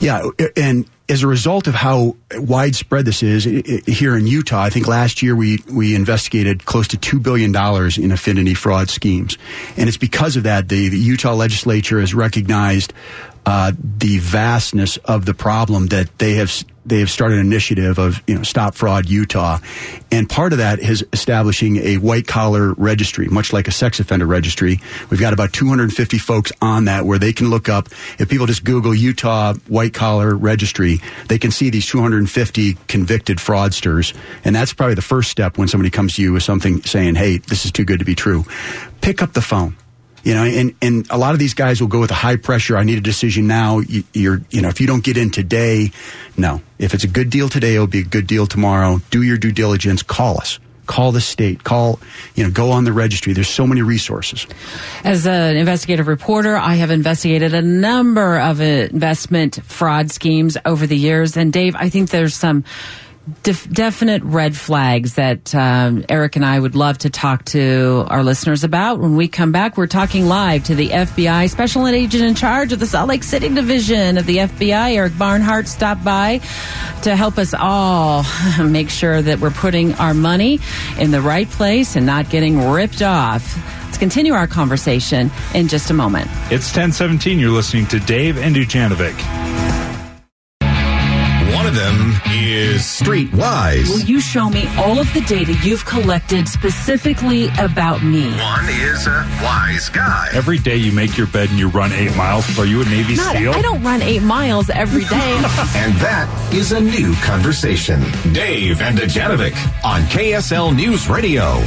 Yeah, 0.00 0.28
and 0.56 0.88
as 1.08 1.22
a 1.22 1.26
result 1.26 1.66
of 1.66 1.74
how 1.74 2.16
widespread 2.32 3.04
this 3.04 3.22
is 3.22 3.44
here 3.86 4.16
in 4.16 4.26
Utah, 4.26 4.62
I 4.62 4.70
think 4.70 4.88
last 4.88 5.22
year 5.22 5.36
we, 5.36 5.58
we 5.70 5.94
investigated 5.94 6.64
close 6.64 6.88
to 6.88 6.96
$2 6.96 7.22
billion 7.22 7.54
in 8.02 8.10
affinity 8.10 8.54
fraud 8.54 8.88
schemes. 8.88 9.36
And 9.76 9.88
it's 9.88 9.98
because 9.98 10.36
of 10.36 10.44
that 10.44 10.70
the, 10.70 10.88
the 10.88 10.98
Utah 10.98 11.34
legislature 11.34 12.00
has 12.00 12.14
recognized 12.14 12.94
uh, 13.46 13.72
the 13.98 14.18
vastness 14.18 14.96
of 14.98 15.26
the 15.26 15.34
problem 15.34 15.88
that 15.88 16.18
they 16.18 16.34
have 16.34 16.50
they 16.86 17.00
have 17.00 17.10
started 17.10 17.38
an 17.38 17.46
initiative 17.46 17.98
of 17.98 18.22
you 18.26 18.36
know 18.36 18.42
Stop 18.42 18.74
Fraud 18.74 19.08
Utah, 19.08 19.58
and 20.10 20.28
part 20.28 20.52
of 20.52 20.58
that 20.58 20.78
is 20.78 21.04
establishing 21.12 21.76
a 21.76 21.96
white 21.96 22.26
collar 22.26 22.74
registry, 22.74 23.26
much 23.28 23.52
like 23.52 23.68
a 23.68 23.72
sex 23.72 24.00
offender 24.00 24.26
registry. 24.26 24.80
We've 25.10 25.20
got 25.20 25.32
about 25.32 25.52
250 25.52 26.18
folks 26.18 26.52
on 26.60 26.86
that 26.86 27.06
where 27.06 27.18
they 27.18 27.32
can 27.32 27.50
look 27.50 27.68
up. 27.68 27.88
If 28.18 28.28
people 28.28 28.46
just 28.46 28.64
Google 28.64 28.94
Utah 28.94 29.54
white 29.68 29.94
collar 29.94 30.34
registry, 30.34 31.00
they 31.28 31.38
can 31.38 31.50
see 31.50 31.70
these 31.70 31.86
250 31.86 32.74
convicted 32.88 33.38
fraudsters, 33.38 34.14
and 34.44 34.54
that's 34.54 34.72
probably 34.74 34.94
the 34.94 35.02
first 35.02 35.30
step 35.30 35.58
when 35.58 35.68
somebody 35.68 35.90
comes 35.90 36.14
to 36.14 36.22
you 36.22 36.32
with 36.32 36.42
something 36.42 36.82
saying, 36.82 37.14
"Hey, 37.14 37.38
this 37.38 37.64
is 37.64 37.72
too 37.72 37.84
good 37.84 37.98
to 37.98 38.04
be 38.04 38.14
true." 38.14 38.44
Pick 39.00 39.22
up 39.22 39.32
the 39.32 39.42
phone 39.42 39.76
You 40.24 40.34
know, 40.34 40.44
and, 40.44 40.74
and 40.80 41.06
a 41.10 41.18
lot 41.18 41.34
of 41.34 41.38
these 41.38 41.54
guys 41.54 41.80
will 41.80 41.88
go 41.88 42.00
with 42.00 42.10
a 42.10 42.14
high 42.14 42.36
pressure. 42.36 42.76
I 42.76 42.82
need 42.82 42.98
a 42.98 43.02
decision 43.02 43.46
now. 43.46 43.80
You, 43.80 44.04
you're, 44.14 44.40
you 44.50 44.62
know, 44.62 44.68
if 44.68 44.80
you 44.80 44.86
don't 44.86 45.04
get 45.04 45.16
in 45.16 45.30
today, 45.30 45.92
no. 46.36 46.62
If 46.78 46.94
it's 46.94 47.04
a 47.04 47.08
good 47.08 47.30
deal 47.30 47.48
today, 47.48 47.74
it'll 47.74 47.86
be 47.86 48.00
a 48.00 48.04
good 48.04 48.26
deal 48.26 48.46
tomorrow. 48.46 49.00
Do 49.10 49.22
your 49.22 49.36
due 49.36 49.52
diligence. 49.52 50.02
Call 50.02 50.40
us 50.40 50.58
call 50.86 51.12
the 51.12 51.20
state 51.20 51.64
call 51.64 51.98
you 52.34 52.44
know 52.44 52.50
go 52.50 52.70
on 52.70 52.84
the 52.84 52.92
registry 52.92 53.32
there's 53.32 53.48
so 53.48 53.66
many 53.66 53.80
resources 53.80 54.46
as 55.02 55.26
an 55.26 55.56
investigative 55.56 56.06
reporter 56.06 56.56
i 56.56 56.74
have 56.74 56.90
investigated 56.90 57.54
a 57.54 57.62
number 57.62 58.38
of 58.38 58.60
investment 58.60 59.60
fraud 59.64 60.10
schemes 60.10 60.56
over 60.64 60.86
the 60.86 60.96
years 60.96 61.36
and 61.36 61.52
dave 61.52 61.74
i 61.76 61.88
think 61.88 62.10
there's 62.10 62.34
some 62.34 62.64
def- 63.42 63.68
definite 63.70 64.22
red 64.22 64.56
flags 64.56 65.14
that 65.14 65.54
um, 65.54 66.04
Eric 66.08 66.36
and 66.36 66.44
I 66.44 66.58
would 66.58 66.74
love 66.74 66.98
to 66.98 67.10
talk 67.10 67.44
to 67.46 68.04
our 68.08 68.22
listeners 68.22 68.64
about. 68.64 68.98
When 68.98 69.16
we 69.16 69.28
come 69.28 69.52
back, 69.52 69.76
we're 69.76 69.86
talking 69.86 70.26
live 70.26 70.64
to 70.64 70.74
the 70.74 70.90
FBI 70.90 71.50
special 71.50 71.86
agent 71.86 72.24
in 72.24 72.34
charge 72.34 72.72
of 72.72 72.80
the 72.80 72.86
Salt 72.86 73.08
Lake 73.08 73.22
City 73.22 73.48
division 73.48 74.18
of 74.18 74.26
the 74.26 74.38
FBI, 74.38 74.94
Eric 74.94 75.16
Barnhart, 75.18 75.68
stopped 75.68 76.04
by 76.04 76.38
to 77.02 77.16
help 77.16 77.38
us 77.38 77.54
all 77.54 78.24
make 78.64 78.90
sure 78.90 79.22
that 79.22 79.40
we're 79.40 79.50
putting 79.50 79.94
our 79.94 80.14
money 80.14 80.60
in 80.98 81.10
the 81.10 81.20
right 81.20 81.48
place 81.48 81.96
and 81.96 82.06
not 82.06 82.30
getting 82.30 82.70
ripped 82.70 83.02
off. 83.02 83.56
Let's 83.84 83.98
continue 83.98 84.32
our 84.32 84.48
conversation 84.48 85.30
in 85.54 85.68
just 85.68 85.90
a 85.90 85.94
moment. 85.94 86.26
It's 86.50 86.66
1017. 86.66 87.38
You're 87.38 87.50
listening 87.50 87.86
to 87.88 88.00
Dave 88.00 88.38
and 88.38 88.56
is 92.34 92.80
Streetwise. 92.82 93.88
Will 93.88 94.00
you 94.00 94.20
show 94.20 94.48
me 94.48 94.66
all 94.76 94.98
of 94.98 95.12
the 95.14 95.20
data 95.22 95.52
you've 95.62 95.84
collected 95.84 96.48
specifically 96.48 97.48
about 97.58 98.02
me? 98.02 98.28
One 98.38 98.68
is 98.68 99.06
a 99.06 99.24
wise 99.42 99.88
guy. 99.88 100.28
Every 100.32 100.58
day 100.58 100.76
you 100.76 100.92
make 100.92 101.16
your 101.16 101.26
bed 101.28 101.50
and 101.50 101.58
you 101.58 101.68
run 101.68 101.92
eight 101.92 102.14
miles. 102.16 102.58
Are 102.58 102.66
you 102.66 102.82
a 102.82 102.84
Navy 102.86 103.14
Not, 103.16 103.36
SEAL? 103.36 103.52
I 103.52 103.62
don't 103.62 103.82
run 103.82 104.02
eight 104.02 104.22
miles 104.22 104.68
every 104.70 105.04
day. 105.04 105.10
and 105.76 105.94
that 106.00 106.50
is 106.52 106.72
a 106.72 106.80
new 106.80 107.14
conversation. 107.16 108.00
Dave 108.32 108.80
and 108.82 108.98
Dujanovic 108.98 109.54
on 109.84 110.02
KSL 110.02 110.74
News 110.74 111.08
Radio. 111.08 111.62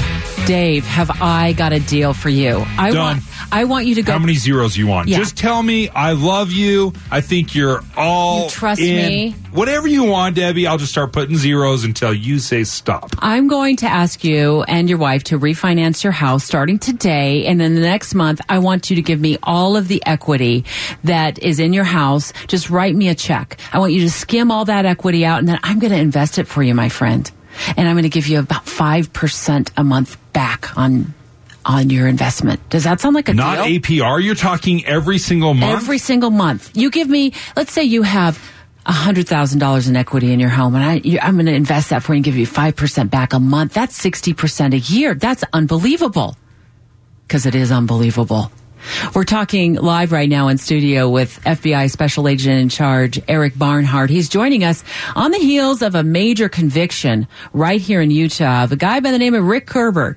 Dave, 0.46 0.86
have 0.86 1.12
I 1.22 1.54
got 1.54 1.74
a 1.74 1.80
deal 1.82 2.14
for 2.14 2.30
you? 2.30 2.64
I 2.78 2.92
Done. 2.92 3.18
want 3.18 3.24
I 3.52 3.64
want 3.66 3.86
you 3.86 3.96
to 3.96 4.02
go 4.02 4.14
How 4.14 4.20
many 4.20 4.36
zeros 4.36 4.78
you 4.78 4.88
want? 4.88 5.10
Yeah. 5.10 5.18
Just 5.18 5.36
tell 5.38 5.62
me 5.62 5.90
I 5.90 6.14
love 6.14 6.52
you. 6.52 6.94
I 7.12 7.20
think 7.22 7.54
you're 7.54 7.84
all 7.98 8.46
You 8.46 8.50
trust 8.52 8.80
in. 8.82 9.08
me? 9.08 9.32
Whatever 9.52 9.88
you 9.88 10.04
want, 10.06 10.36
Debbie. 10.36 10.57
I'll 10.66 10.78
just 10.78 10.92
start 10.92 11.14
putting 11.14 11.38
zeros 11.38 11.84
until 11.84 12.14
you 12.14 12.40
say 12.40 12.64
stop. 12.64 13.12
I'm 13.20 13.48
going 13.48 13.76
to 13.78 13.86
ask 13.86 14.24
you 14.24 14.64
and 14.64 14.90
your 14.90 14.98
wife 14.98 15.26
to 15.26 15.40
refinance 15.40 16.04
your 16.04 16.14
house 16.14 16.44
starting 16.44 16.80
today. 16.80 17.46
And 17.46 17.60
then 17.60 17.76
the 17.76 17.82
next 17.82 18.16
month, 18.16 18.42
I 18.50 18.60
want 18.60 18.90
you 18.90 18.96
to 18.96 19.02
give 19.02 19.20
me 19.20 19.38
all 19.44 19.76
of 19.76 19.88
the 19.88 20.02
equity 20.06 20.66
that 21.04 21.40
is 21.40 21.60
in 21.60 21.74
your 21.74 21.84
house. 21.84 22.34
Just 22.48 22.70
write 22.70 22.96
me 22.96 23.10
a 23.10 23.16
check. 23.16 23.60
I 23.72 23.80
want 23.80 23.94
you 23.94 24.02
to 24.02 24.10
skim 24.10 24.50
all 24.52 24.66
that 24.66 24.86
equity 24.86 25.26
out 25.26 25.40
and 25.40 25.48
then 25.48 25.60
I'm 25.62 25.80
going 25.80 25.94
to 25.94 26.00
invest 26.00 26.40
it 26.40 26.48
for 26.48 26.64
you, 26.64 26.74
my 26.74 26.90
friend. 26.90 27.30
And 27.76 27.88
I'm 27.88 27.96
going 27.96 28.04
to 28.04 28.10
give 28.10 28.28
you 28.28 28.40
about 28.40 28.66
5% 28.66 29.72
a 29.78 29.84
month 29.84 30.18
back 30.34 30.78
on 30.78 31.14
on 31.68 31.90
your 31.90 32.08
investment. 32.08 32.62
Does 32.70 32.86
that 32.86 33.02
sound 33.02 33.14
like 33.14 33.28
a 33.28 33.34
Not 33.34 33.66
deal? 33.66 33.82
APR. 33.82 34.24
You're 34.24 34.36
talking 34.36 34.86
every 34.86 35.18
single 35.18 35.54
month. 35.54 35.82
Every 35.82 35.98
single 35.98 36.30
month. 36.30 36.72
You 36.76 36.90
give 36.90 37.10
me, 37.10 37.34
let's 37.58 37.74
say 37.74 37.84
you 37.84 38.04
have 38.04 38.42
$100,000 38.88 39.90
in 39.90 39.96
equity 39.96 40.32
in 40.32 40.40
your 40.40 40.50
home 40.50 40.76
and 40.76 40.84
I, 40.84 41.20
I'm 41.22 41.36
going 41.36 41.46
to 41.48 41.54
invest 41.54 41.90
that 41.90 42.04
for 42.04 42.14
you 42.14 42.18
and 42.18 42.24
give 42.26 42.38
you 42.38 42.48
5% 42.48 43.10
back 43.10 43.34
a 43.34 43.40
month. 43.40 43.74
That's 43.74 44.00
60% 44.02 44.74
a 44.74 44.78
year. 44.78 45.14
That's 45.14 45.44
unbelievable. 45.54 46.38
Cause 47.28 47.46
it 47.46 47.56
is 47.56 47.72
unbelievable. 47.72 48.52
We're 49.14 49.26
talking 49.26 49.74
live 49.74 50.12
right 50.12 50.30
now 50.30 50.48
in 50.48 50.58
studio 50.58 51.10
with 51.10 51.44
FBI 51.44 51.92
Special 51.92 52.28
Agent 52.28 52.60
in 52.60 52.70
Charge, 52.70 53.20
Eric 53.28 53.58
Barnhart. 53.58 54.10
He's 54.10 54.30
joining 54.30 54.64
us 54.64 54.84
on 55.16 55.32
the 55.32 55.38
heels 55.38 55.82
of 55.82 55.96
a 55.96 56.04
major 56.04 56.48
conviction 56.48 57.28
right 57.54 57.82
here 57.82 58.02
in 58.02 58.12
Utah 58.12 58.64
of 58.64 58.72
a 58.72 58.76
guy 58.76 59.00
by 59.00 59.12
the 59.12 59.18
name 59.18 59.34
of 59.34 59.44
Rick 59.44 59.68
Koerber. 59.68 60.16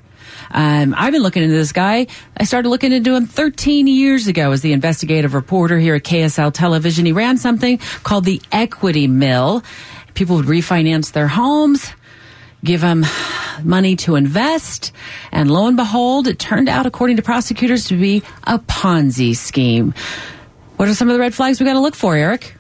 Um, 0.50 0.94
I've 0.96 1.12
been 1.12 1.22
looking 1.22 1.42
into 1.42 1.54
this 1.54 1.72
guy. 1.72 2.06
I 2.36 2.44
started 2.44 2.68
looking 2.68 2.92
into 2.92 3.14
him 3.14 3.26
13 3.26 3.86
years 3.86 4.26
ago 4.26 4.52
as 4.52 4.62
the 4.62 4.72
investigative 4.72 5.34
reporter 5.34 5.78
here 5.78 5.94
at 5.94 6.02
KSL 6.02 6.52
Television. 6.52 7.06
He 7.06 7.12
ran 7.12 7.38
something 7.38 7.78
called 8.02 8.24
the 8.24 8.42
Equity 8.50 9.06
Mill. 9.06 9.62
People 10.14 10.36
would 10.36 10.46
refinance 10.46 11.12
their 11.12 11.28
homes, 11.28 11.92
give 12.64 12.80
them 12.80 13.06
money 13.62 13.96
to 13.96 14.16
invest, 14.16 14.92
and 15.32 15.50
lo 15.50 15.66
and 15.66 15.76
behold, 15.76 16.26
it 16.26 16.38
turned 16.38 16.68
out, 16.68 16.86
according 16.86 17.16
to 17.16 17.22
prosecutors, 17.22 17.86
to 17.86 17.96
be 17.96 18.22
a 18.44 18.58
Ponzi 18.58 19.36
scheme. 19.36 19.94
What 20.76 20.88
are 20.88 20.94
some 20.94 21.08
of 21.08 21.14
the 21.14 21.20
red 21.20 21.34
flags 21.34 21.60
we 21.60 21.66
got 21.66 21.74
to 21.74 21.80
look 21.80 21.94
for, 21.94 22.16
Eric? 22.16 22.56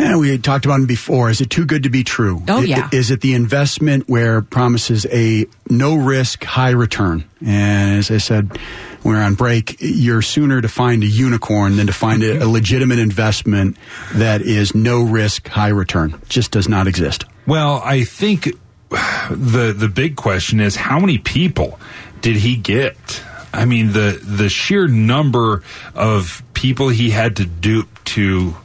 And 0.00 0.18
we 0.18 0.30
had 0.30 0.42
talked 0.42 0.64
about 0.64 0.80
it 0.80 0.88
before. 0.88 1.28
Is 1.28 1.42
it 1.42 1.50
too 1.50 1.66
good 1.66 1.82
to 1.82 1.90
be 1.90 2.04
true? 2.04 2.42
Oh, 2.48 2.62
yeah. 2.62 2.88
Is 2.90 3.10
it 3.10 3.20
the 3.20 3.34
investment 3.34 4.08
where 4.08 4.40
promises 4.40 5.04
a 5.10 5.44
no 5.68 5.94
risk, 5.96 6.42
high 6.42 6.70
return? 6.70 7.24
And 7.44 7.98
as 7.98 8.10
I 8.10 8.16
said, 8.16 8.58
when 9.02 9.14
we 9.14 9.20
we're 9.20 9.22
on 9.22 9.34
break, 9.34 9.76
you're 9.78 10.22
sooner 10.22 10.62
to 10.62 10.68
find 10.68 11.02
a 11.02 11.06
unicorn 11.06 11.76
than 11.76 11.86
to 11.88 11.92
find 11.92 12.22
a, 12.22 12.42
a 12.42 12.48
legitimate 12.48 12.98
investment 12.98 13.76
that 14.14 14.40
is 14.40 14.74
no 14.74 15.02
risk, 15.02 15.46
high 15.48 15.68
return. 15.68 16.18
Just 16.30 16.50
does 16.52 16.66
not 16.66 16.86
exist. 16.86 17.26
Well, 17.46 17.82
I 17.84 18.04
think 18.04 18.56
the 18.88 19.74
the 19.76 19.88
big 19.88 20.16
question 20.16 20.60
is 20.60 20.76
how 20.76 20.98
many 20.98 21.18
people 21.18 21.78
did 22.22 22.36
he 22.36 22.56
get? 22.56 23.22
I 23.52 23.66
mean 23.66 23.92
the 23.92 24.18
the 24.22 24.48
sheer 24.48 24.88
number 24.88 25.62
of 25.94 26.42
people 26.54 26.88
he 26.88 27.10
had 27.10 27.36
to 27.36 27.44
dupe 27.44 28.02
to 28.04 28.56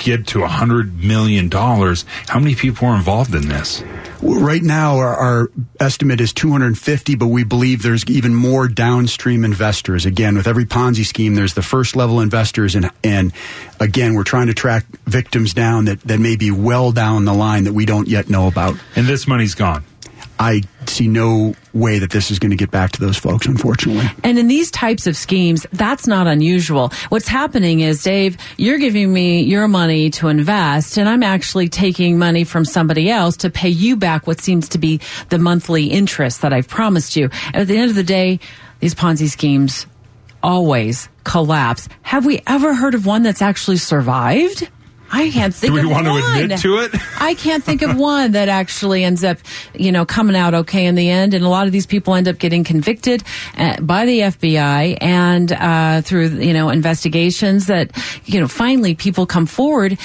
get 0.00 0.26
to 0.28 0.42
a 0.42 0.48
hundred 0.48 1.02
million 1.02 1.48
dollars. 1.48 2.04
How 2.28 2.38
many 2.38 2.54
people 2.54 2.88
were 2.88 2.96
involved 2.96 3.34
in 3.34 3.48
this? 3.48 3.82
Right 4.22 4.62
now, 4.62 4.96
our, 4.96 5.16
our 5.16 5.50
estimate 5.78 6.20
is 6.20 6.32
250, 6.32 7.14
but 7.14 7.28
we 7.28 7.44
believe 7.44 7.82
there's 7.82 8.04
even 8.06 8.34
more 8.34 8.68
downstream 8.68 9.44
investors. 9.44 10.04
Again, 10.04 10.36
with 10.36 10.46
every 10.46 10.66
Ponzi 10.66 11.04
scheme, 11.04 11.34
there's 11.34 11.54
the 11.54 11.62
first 11.62 11.96
level 11.96 12.20
investors, 12.20 12.74
and 12.74 12.90
and 13.02 13.32
again, 13.78 14.14
we're 14.14 14.24
trying 14.24 14.48
to 14.48 14.54
track 14.54 14.84
victims 15.06 15.54
down 15.54 15.86
that, 15.86 16.00
that 16.02 16.20
may 16.20 16.36
be 16.36 16.50
well 16.50 16.92
down 16.92 17.24
the 17.24 17.34
line 17.34 17.64
that 17.64 17.72
we 17.72 17.86
don't 17.86 18.08
yet 18.08 18.28
know 18.28 18.46
about. 18.48 18.76
And 18.96 19.06
this 19.06 19.26
money's 19.26 19.54
gone. 19.54 19.84
I 20.40 20.62
see 20.86 21.06
no 21.06 21.54
way 21.74 21.98
that 21.98 22.10
this 22.10 22.30
is 22.30 22.38
going 22.38 22.50
to 22.50 22.56
get 22.56 22.70
back 22.70 22.92
to 22.92 23.00
those 23.00 23.18
folks, 23.18 23.46
unfortunately. 23.46 24.06
And 24.24 24.38
in 24.38 24.48
these 24.48 24.70
types 24.70 25.06
of 25.06 25.14
schemes, 25.14 25.66
that's 25.72 26.06
not 26.06 26.26
unusual. 26.26 26.92
What's 27.10 27.28
happening 27.28 27.80
is, 27.80 28.02
Dave, 28.02 28.38
you're 28.56 28.78
giving 28.78 29.12
me 29.12 29.42
your 29.42 29.68
money 29.68 30.08
to 30.12 30.28
invest, 30.28 30.96
and 30.96 31.10
I'm 31.10 31.22
actually 31.22 31.68
taking 31.68 32.18
money 32.18 32.44
from 32.44 32.64
somebody 32.64 33.10
else 33.10 33.36
to 33.38 33.50
pay 33.50 33.68
you 33.68 33.96
back 33.96 34.26
what 34.26 34.40
seems 34.40 34.70
to 34.70 34.78
be 34.78 35.00
the 35.28 35.38
monthly 35.38 35.88
interest 35.88 36.40
that 36.40 36.54
I've 36.54 36.68
promised 36.68 37.16
you. 37.16 37.28
At 37.52 37.68
the 37.68 37.76
end 37.76 37.90
of 37.90 37.96
the 37.96 38.02
day, 38.02 38.40
these 38.80 38.94
Ponzi 38.94 39.28
schemes 39.28 39.86
always 40.42 41.10
collapse. 41.22 41.86
Have 42.00 42.24
we 42.24 42.40
ever 42.46 42.74
heard 42.74 42.94
of 42.94 43.04
one 43.04 43.22
that's 43.22 43.42
actually 43.42 43.76
survived? 43.76 44.70
I 45.12 45.30
can't 45.30 45.54
think 45.54 45.72
Do 45.72 45.74
we 45.74 45.80
of 45.80 45.90
want 45.90 46.06
to 46.06 46.12
one. 46.12 46.42
admit 46.42 46.60
to 46.60 46.78
it? 46.78 46.92
I 47.20 47.34
can't 47.34 47.64
think 47.64 47.82
of 47.82 47.96
one 47.96 48.32
that 48.32 48.48
actually 48.48 49.04
ends 49.04 49.24
up, 49.24 49.38
you 49.74 49.90
know, 49.92 50.04
coming 50.04 50.36
out 50.36 50.54
okay 50.54 50.86
in 50.86 50.94
the 50.94 51.10
end. 51.10 51.34
And 51.34 51.44
a 51.44 51.48
lot 51.48 51.66
of 51.66 51.72
these 51.72 51.86
people 51.86 52.14
end 52.14 52.28
up 52.28 52.38
getting 52.38 52.62
convicted 52.64 53.22
uh, 53.56 53.80
by 53.80 54.06
the 54.06 54.20
FBI 54.20 54.98
and 55.00 55.52
uh, 55.52 56.02
through, 56.02 56.28
you 56.28 56.52
know, 56.52 56.68
investigations 56.68 57.66
that, 57.66 57.90
you 58.24 58.40
know, 58.40 58.48
finally 58.48 58.94
people 58.94 59.26
come 59.26 59.46
forward. 59.46 59.98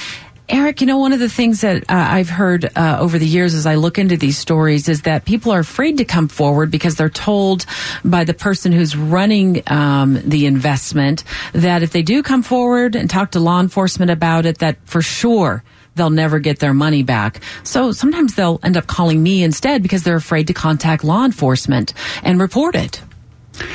Eric, 0.48 0.80
you 0.80 0.86
know, 0.86 1.00
one 1.00 1.12
of 1.12 1.20
the 1.20 1.30
things 1.30 1.62
that 1.62 1.84
uh, 1.84 1.84
I've 1.90 2.30
heard 2.30 2.70
uh, 2.78 2.98
over 3.00 3.18
the 3.18 3.26
years 3.26 3.56
as 3.56 3.66
I 3.66 3.76
look 3.76 3.98
into 3.98 4.16
these 4.16 4.38
stories 4.38 4.88
is 4.88 5.02
that 5.04 5.26
people 5.26 5.52
are 5.52 5.60
afraid 5.60 5.98
to 5.98 6.06
come 6.06 6.28
forward 6.28 6.70
because 6.70 6.96
they're 6.96 7.10
told 7.10 7.66
by 8.04 8.26
the 8.26 8.34
person 8.36 8.72
who's 8.72 8.96
running 8.96 9.64
um, 9.66 10.22
the 10.24 10.46
investment 10.46 11.24
that 11.54 11.82
if 11.82 11.92
they 11.92 12.04
do 12.04 12.22
come 12.22 12.44
forward 12.44 12.96
and 12.96 13.10
talk 13.10 13.32
to 13.32 13.40
law 13.40 13.60
enforcement 13.60 14.12
about 14.12 14.46
it, 14.46 14.60
that 14.60 14.78
for 14.86 15.02
sure 15.02 15.64
they'll 15.96 16.12
never 16.12 16.38
get 16.38 16.60
their 16.60 16.74
money 16.76 17.02
back. 17.02 17.42
So 17.64 17.92
sometimes 17.92 18.36
they'll 18.36 18.60
end 18.62 18.78
up 18.78 18.86
calling 18.86 19.24
me 19.24 19.42
instead 19.42 19.82
because 19.82 20.04
they're 20.04 20.16
afraid 20.16 20.48
to 20.48 20.54
contact 20.54 21.04
law 21.04 21.26
enforcement 21.26 21.94
and 22.22 22.40
report 22.40 22.76
it. 22.76 23.02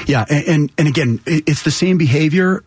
Yeah, 0.06 0.24
and, 0.28 0.44
and 0.48 0.72
and 0.78 0.88
again, 0.88 1.20
it's 1.26 1.62
the 1.62 1.70
same 1.70 1.98
behavior 1.98 2.62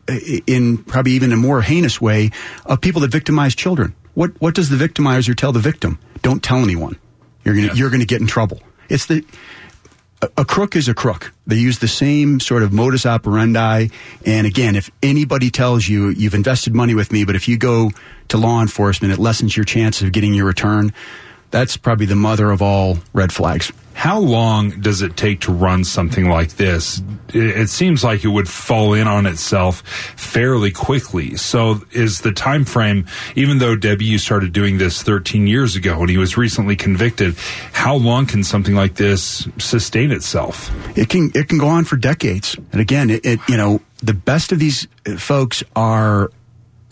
in 0.47 0.77
probably 0.83 1.13
even 1.13 1.31
a 1.31 1.37
more 1.37 1.61
heinous 1.61 1.99
way 2.01 2.31
of 2.65 2.81
people 2.81 3.01
that 3.01 3.11
victimize 3.11 3.55
children. 3.55 3.95
What 4.13 4.39
what 4.41 4.55
does 4.55 4.69
the 4.69 4.77
victimizer 4.77 5.35
tell 5.35 5.51
the 5.51 5.59
victim? 5.59 5.99
Don't 6.21 6.43
tell 6.43 6.59
anyone. 6.59 6.97
You're 7.43 7.55
gonna 7.55 7.67
Yes. 7.67 7.77
you're 7.77 7.89
gonna 7.89 8.05
get 8.05 8.21
in 8.21 8.27
trouble. 8.27 8.61
It's 8.89 9.05
the 9.07 9.25
a, 10.21 10.29
a 10.37 10.45
crook 10.45 10.75
is 10.75 10.87
a 10.87 10.93
crook. 10.93 11.33
They 11.47 11.57
use 11.57 11.79
the 11.79 11.87
same 11.87 12.39
sort 12.39 12.63
of 12.63 12.71
modus 12.71 13.05
operandi. 13.05 13.87
And 14.25 14.47
again, 14.47 14.75
if 14.75 14.89
anybody 15.01 15.49
tells 15.49 15.87
you 15.87 16.09
you've 16.09 16.35
invested 16.35 16.73
money 16.73 16.95
with 16.95 17.11
me, 17.11 17.25
but 17.25 17.35
if 17.35 17.47
you 17.47 17.57
go 17.57 17.91
to 18.29 18.37
law 18.37 18.61
enforcement, 18.61 19.13
it 19.13 19.19
lessens 19.19 19.57
your 19.57 19.65
chances 19.65 20.03
of 20.03 20.11
getting 20.13 20.33
your 20.33 20.45
return. 20.45 20.93
That's 21.53 21.77
probably 21.77 22.07
the 22.07 22.15
mother 22.15 22.49
of 22.49 22.63
all 22.63 22.97
red 23.13 23.31
flags. 23.31 23.71
How 23.93 24.19
long 24.19 24.71
does 24.81 25.03
it 25.03 25.15
take 25.15 25.41
to 25.41 25.53
run 25.53 25.83
something 25.83 26.27
like 26.27 26.53
this? 26.53 26.99
It 27.31 27.69
seems 27.69 28.03
like 28.03 28.23
it 28.23 28.29
would 28.29 28.49
fall 28.49 28.95
in 28.95 29.07
on 29.07 29.27
itself 29.27 29.81
fairly 30.17 30.71
quickly. 30.71 31.37
So 31.37 31.81
is 31.91 32.21
the 32.21 32.31
time 32.31 32.65
frame, 32.65 33.05
even 33.35 33.59
though 33.59 33.75
Debbie, 33.75 34.17
started 34.17 34.51
doing 34.51 34.79
this 34.79 35.03
13 35.03 35.45
years 35.45 35.75
ago 35.75 35.99
and 36.01 36.09
he 36.09 36.17
was 36.17 36.37
recently 36.37 36.75
convicted, 36.75 37.35
how 37.71 37.97
long 37.97 38.25
can 38.25 38.43
something 38.43 38.73
like 38.73 38.95
this 38.95 39.47
sustain 39.59 40.09
itself? 40.09 40.71
It 40.97 41.09
can, 41.09 41.31
it 41.35 41.49
can 41.49 41.59
go 41.59 41.67
on 41.67 41.85
for 41.85 41.97
decades. 41.97 42.57
And 42.71 42.81
again, 42.81 43.11
it, 43.11 43.23
it 43.23 43.39
you 43.47 43.57
know, 43.57 43.79
the 43.97 44.15
best 44.15 44.51
of 44.51 44.57
these 44.57 44.87
folks 45.17 45.63
are 45.75 46.31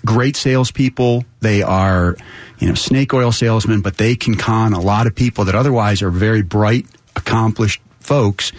great 0.05 0.36
salespeople. 0.36 1.25
They 1.39 1.62
are, 1.62 2.15
you 2.60 2.67
know, 2.67 2.75
snake 2.75 3.13
oil 3.13 3.31
salesmen, 3.31 3.81
but 3.81 3.98
they 3.98 4.15
can 4.15 4.36
con 4.36 4.74
a 4.74 4.79
lot 4.79 5.08
of 5.08 5.15
people 5.15 5.46
that 5.46 5.55
otherwise 5.55 6.01
are 6.01 6.12
very 6.12 6.41
bright, 6.41 6.86
accomplished 7.15 7.81
folks. 8.00 8.51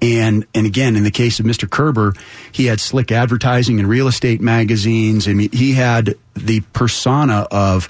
And 0.00 0.46
and 0.54 0.66
again, 0.66 0.96
in 0.96 1.04
the 1.04 1.10
case 1.10 1.40
of 1.40 1.46
Mr. 1.46 1.68
Koerber, 1.68 2.16
he 2.52 2.66
had 2.66 2.80
slick 2.80 3.10
advertising 3.10 3.78
in 3.78 3.86
real 3.86 4.06
estate 4.06 4.40
magazines. 4.40 5.26
I 5.26 5.34
mean, 5.34 5.50
he 5.52 5.72
had 5.72 6.14
the 6.34 6.60
persona 6.72 7.46
of 7.50 7.88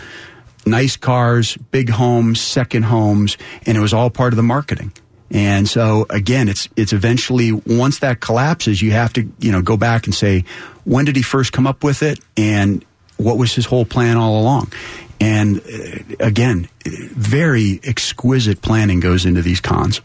nice 0.64 0.96
cars, 0.96 1.56
big 1.70 1.90
homes, 1.90 2.40
second 2.40 2.84
homes, 2.84 3.36
and 3.66 3.76
it 3.76 3.80
was 3.80 3.92
all 3.92 4.10
part 4.10 4.32
of 4.32 4.36
the 4.36 4.42
marketing. 4.42 4.92
And 5.30 5.68
so 5.68 6.06
again, 6.08 6.48
it's 6.48 6.68
it's 6.76 6.92
eventually 6.92 7.52
once 7.52 7.98
that 7.98 8.20
collapses, 8.20 8.80
you 8.80 8.92
have 8.92 9.12
to 9.14 9.30
you 9.38 9.52
know 9.52 9.60
go 9.60 9.76
back 9.76 10.06
and 10.06 10.14
say, 10.14 10.44
when 10.84 11.04
did 11.04 11.16
he 11.16 11.22
first 11.22 11.52
come 11.52 11.66
up 11.66 11.84
with 11.84 12.02
it, 12.02 12.20
and 12.36 12.84
what 13.18 13.36
was 13.36 13.54
his 13.54 13.66
whole 13.66 13.84
plan 13.84 14.16
all 14.16 14.40
along? 14.40 14.72
And 15.20 15.60
uh, 15.60 16.16
again, 16.20 16.68
very 16.84 17.80
exquisite 17.84 18.62
planning 18.62 19.00
goes 19.00 19.26
into 19.26 19.42
these 19.42 19.60
cons. 19.60 20.00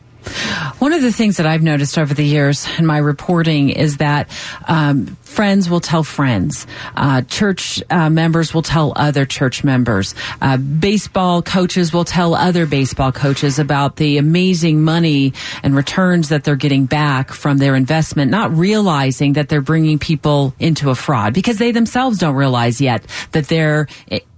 One 0.80 0.94
of 0.94 1.02
the 1.02 1.12
things 1.12 1.38
that 1.38 1.46
I've 1.46 1.64
noticed 1.64 1.98
over 1.98 2.14
the 2.14 2.26
years 2.26 2.68
in 2.78 2.86
my 2.86 2.98
reporting 2.98 3.70
is 3.70 3.98
that 3.98 4.30
um, 4.68 5.18
friends 5.22 5.70
will 5.70 5.80
tell 5.80 6.04
friends, 6.04 6.68
uh, 6.96 7.22
church 7.24 7.82
uh, 7.90 8.10
members 8.10 8.54
will 8.54 8.62
tell 8.62 8.94
other 8.96 9.26
church 9.26 9.64
members, 9.64 10.14
uh, 10.42 10.58
baseball 10.58 11.42
coaches 11.42 11.92
will 11.94 12.06
tell 12.06 12.36
other 12.36 12.66
baseball 12.66 13.12
coaches 13.12 13.60
about 13.60 13.96
the 13.96 14.18
amazing 14.18 14.84
money 14.84 15.34
and 15.64 15.76
returns 15.76 16.30
that 16.30 16.44
they're 16.44 16.56
getting 16.56 16.86
back 16.86 17.32
from 17.32 17.58
their 17.58 17.76
investment, 17.76 18.30
not 18.30 18.56
realizing 18.56 19.34
that 19.34 19.50
they're 19.50 19.62
bringing 19.62 20.00
people 20.00 20.54
into 20.60 20.90
a 20.90 20.96
fraud 20.96 21.34
because 21.34 21.58
they 21.58 21.72
themselves 21.72 22.18
don't 22.20 22.36
realize 22.36 22.80
yet 22.80 23.06
that 23.32 23.48
they're 23.48 23.88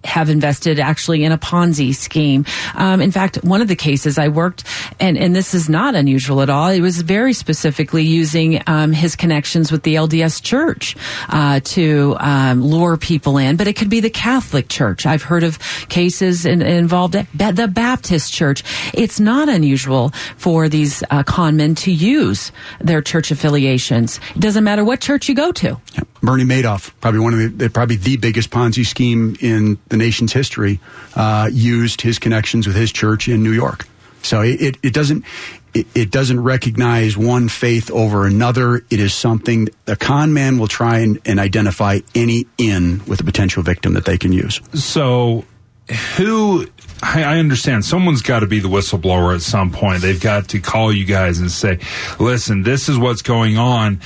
have 0.06 0.30
invested 0.30 0.80
actually 0.80 1.24
in 1.24 1.32
a 1.32 1.38
Ponzi 1.38 1.94
scheme. 1.94 2.46
Um, 2.76 3.02
in 3.02 3.12
fact, 3.12 3.44
one 3.44 3.62
of 3.62 3.68
the 3.68 3.76
cases 3.76 4.18
I 4.18 4.28
worked, 4.28 4.64
and, 5.00 5.18
and 5.18 5.36
this 5.36 5.54
is 5.54 5.70
not 5.70 5.96
unusual 5.96 6.42
at 6.42 6.50
all, 6.50 6.70
it 6.70 6.82
was 6.82 7.02
very 7.02 7.34
specifically 7.34 8.04
using 8.04 8.62
um, 8.68 8.92
his 8.92 9.16
connections 9.16 9.72
with 9.72 9.84
the 9.84 9.96
LDS 9.96 10.42
church 10.42 10.96
uh, 11.30 11.60
to 11.62 12.16
um, 12.20 12.64
lure 12.64 12.98
people 12.98 13.38
in, 13.38 13.56
but 13.56 13.68
it 13.68 13.74
could 13.74 13.90
be 13.90 14.00
the 14.00 14.10
Catholic 14.10 14.70
church. 14.70 15.06
I've 15.06 15.24
heard 15.24 15.44
of 15.44 15.60
cases 15.90 16.46
in, 16.46 16.62
involved 16.62 17.14
the 17.14 17.72
Baptist 17.74 18.34
church. 18.34 18.64
It's 18.94 19.20
not 19.20 19.50
unusual 19.50 20.10
for 20.38 20.70
these 20.70 21.04
uh, 21.10 21.24
con 21.24 21.58
men 21.58 21.76
to 21.76 21.92
use 21.92 22.52
their 22.80 23.02
church 23.02 23.32
affiliations. 23.32 24.20
It 24.36 24.42
doesn't 24.42 24.64
matter 24.64 24.84
what 24.84 25.02
church 25.02 25.28
you 25.30 25.36
go 25.36 25.52
to. 25.54 25.80
Bernie 26.22 26.44
Madoff, 26.44 26.92
probably 27.02 27.20
one 27.20 27.34
of 27.34 27.58
the, 27.58 27.70
probably 27.70 27.98
the 27.98 28.18
biggest 28.18 28.50
Ponzi 28.50 28.86
scheme 28.86 29.36
in 29.40 29.78
the 29.90 29.95
nation's 29.98 30.34
history, 30.34 30.80
uh, 31.16 31.50
used 31.52 32.02
his 32.02 32.20
connections 32.20 32.68
with 32.68 32.76
his 32.76 32.92
church 32.92 33.28
in 33.28 33.44
New 33.44 33.54
York. 33.54 33.88
So 34.22 34.42
it, 34.42 34.78
it 34.82 34.94
doesn't 34.94 35.24
it, 35.74 35.88
it, 35.94 36.10
doesn't 36.10 36.42
recognize 36.42 37.16
one 37.16 37.48
faith 37.48 37.92
over 37.92 38.26
another. 38.26 38.78
It 38.90 39.00
is 39.00 39.14
something 39.14 39.70
a 39.88 39.96
con 39.96 40.34
man 40.34 40.58
will 40.58 40.68
try 40.68 41.00
and, 41.00 41.20
and 41.26 41.40
identify 41.40 42.00
any 42.16 42.48
in 42.58 43.04
with 43.06 43.20
a 43.20 43.24
potential 43.24 43.62
victim 43.62 43.94
that 43.94 44.06
they 44.06 44.18
can 44.18 44.32
use. 44.32 44.62
So 44.74 45.46
who 46.18 46.66
I, 47.04 47.24
I 47.24 47.38
understand 47.38 47.86
someone's 47.86 48.22
got 48.22 48.40
to 48.40 48.48
be 48.48 48.60
the 48.60 48.70
whistleblower 48.70 49.36
at 49.36 49.42
some 49.42 49.72
point. 49.72 50.02
They've 50.02 50.20
got 50.20 50.50
to 50.50 50.60
call 50.60 50.92
you 50.92 51.06
guys 51.06 51.40
and 51.40 51.52
say, 51.52 51.80
"Listen, 52.20 52.64
this 52.64 52.90
is 52.90 52.98
what's 52.98 53.22
going 53.22 53.58
on." 53.58 54.02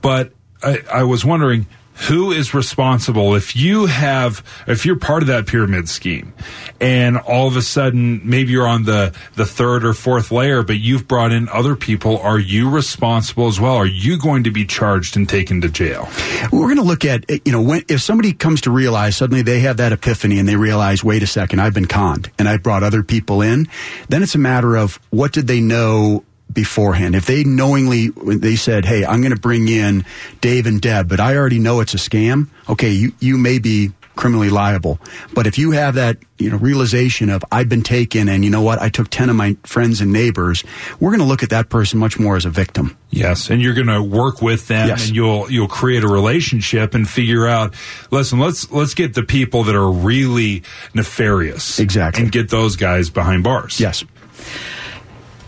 But 0.00 0.32
I, 0.62 0.82
I 0.92 1.04
was 1.04 1.24
wondering 1.24 1.66
who 1.94 2.32
is 2.32 2.54
responsible 2.54 3.34
if 3.34 3.54
you 3.54 3.86
have 3.86 4.42
if 4.66 4.84
you're 4.84 4.98
part 4.98 5.22
of 5.22 5.28
that 5.28 5.46
pyramid 5.46 5.88
scheme 5.88 6.32
and 6.80 7.16
all 7.16 7.46
of 7.46 7.56
a 7.56 7.62
sudden 7.62 8.20
maybe 8.28 8.50
you're 8.50 8.66
on 8.66 8.84
the 8.84 9.14
the 9.36 9.46
third 9.46 9.84
or 9.84 9.94
fourth 9.94 10.30
layer 10.30 10.62
but 10.62 10.76
you've 10.76 11.06
brought 11.06 11.30
in 11.32 11.48
other 11.48 11.76
people 11.76 12.18
are 12.18 12.38
you 12.38 12.68
responsible 12.70 13.46
as 13.46 13.60
well? 13.60 13.74
Are 13.74 13.86
you 13.86 14.18
going 14.18 14.44
to 14.44 14.50
be 14.50 14.64
charged 14.64 15.16
and 15.16 15.28
taken 15.28 15.60
to 15.60 15.68
jail? 15.68 16.08
We're 16.52 16.66
going 16.66 16.76
to 16.76 16.82
look 16.82 17.04
at 17.04 17.24
you 17.46 17.52
know 17.52 17.62
when 17.62 17.82
if 17.88 18.00
somebody 18.00 18.32
comes 18.32 18.62
to 18.62 18.70
realize 18.70 19.16
suddenly 19.16 19.42
they 19.42 19.60
have 19.60 19.76
that 19.76 19.92
epiphany 19.92 20.38
and 20.38 20.48
they 20.48 20.56
realize 20.56 21.04
wait 21.04 21.22
a 21.22 21.26
second 21.26 21.60
I've 21.60 21.74
been 21.74 21.86
conned 21.86 22.30
and 22.38 22.48
I 22.48 22.56
brought 22.56 22.82
other 22.82 23.02
people 23.02 23.42
in 23.42 23.68
then 24.08 24.22
it's 24.22 24.34
a 24.34 24.38
matter 24.38 24.76
of 24.76 24.98
what 25.10 25.32
did 25.32 25.46
they 25.46 25.60
know 25.60 26.24
beforehand. 26.52 27.14
If 27.14 27.26
they 27.26 27.44
knowingly 27.44 28.08
they 28.08 28.56
said, 28.56 28.84
"Hey, 28.84 29.04
I'm 29.04 29.20
going 29.20 29.34
to 29.34 29.40
bring 29.40 29.68
in 29.68 30.04
Dave 30.40 30.66
and 30.66 30.80
Deb, 30.80 31.08
but 31.08 31.20
I 31.20 31.36
already 31.36 31.58
know 31.58 31.80
it's 31.80 31.94
a 31.94 31.98
scam," 31.98 32.48
okay, 32.68 32.90
you 32.90 33.12
you 33.20 33.36
may 33.38 33.58
be 33.58 33.92
criminally 34.16 34.50
liable. 34.50 34.98
But 35.32 35.46
if 35.46 35.58
you 35.58 35.72
have 35.72 35.94
that, 35.94 36.18
you 36.38 36.50
know, 36.50 36.56
realization 36.56 37.30
of 37.30 37.44
I've 37.50 37.68
been 37.68 37.82
taken 37.82 38.28
and 38.28 38.44
you 38.44 38.50
know 38.50 38.62
what, 38.62 38.80
I 38.80 38.88
took 38.88 39.10
10 39.10 39.28
of 39.28 39.36
my 39.36 39.56
friends 39.64 40.00
and 40.00 40.12
neighbors, 40.12 40.62
we're 41.00 41.10
going 41.10 41.20
to 41.20 41.26
look 41.26 41.42
at 41.42 41.50
that 41.50 41.68
person 41.68 41.98
much 41.98 42.18
more 42.18 42.36
as 42.36 42.44
a 42.44 42.50
victim. 42.50 42.96
Yes, 43.10 43.50
and 43.50 43.60
you're 43.60 43.74
going 43.74 43.88
to 43.88 44.02
work 44.02 44.42
with 44.42 44.68
them 44.68 44.88
yes. 44.88 45.06
and 45.06 45.16
you'll 45.16 45.50
you'll 45.50 45.68
create 45.68 46.02
a 46.02 46.08
relationship 46.08 46.94
and 46.94 47.08
figure 47.08 47.46
out, 47.46 47.74
listen, 48.10 48.38
let's 48.38 48.70
let's 48.70 48.94
get 48.94 49.14
the 49.14 49.22
people 49.22 49.64
that 49.64 49.74
are 49.74 49.90
really 49.90 50.62
nefarious. 50.94 51.78
Exactly. 51.78 52.22
And 52.22 52.32
get 52.32 52.50
those 52.50 52.76
guys 52.76 53.10
behind 53.10 53.44
bars. 53.44 53.80
Yes. 53.80 54.04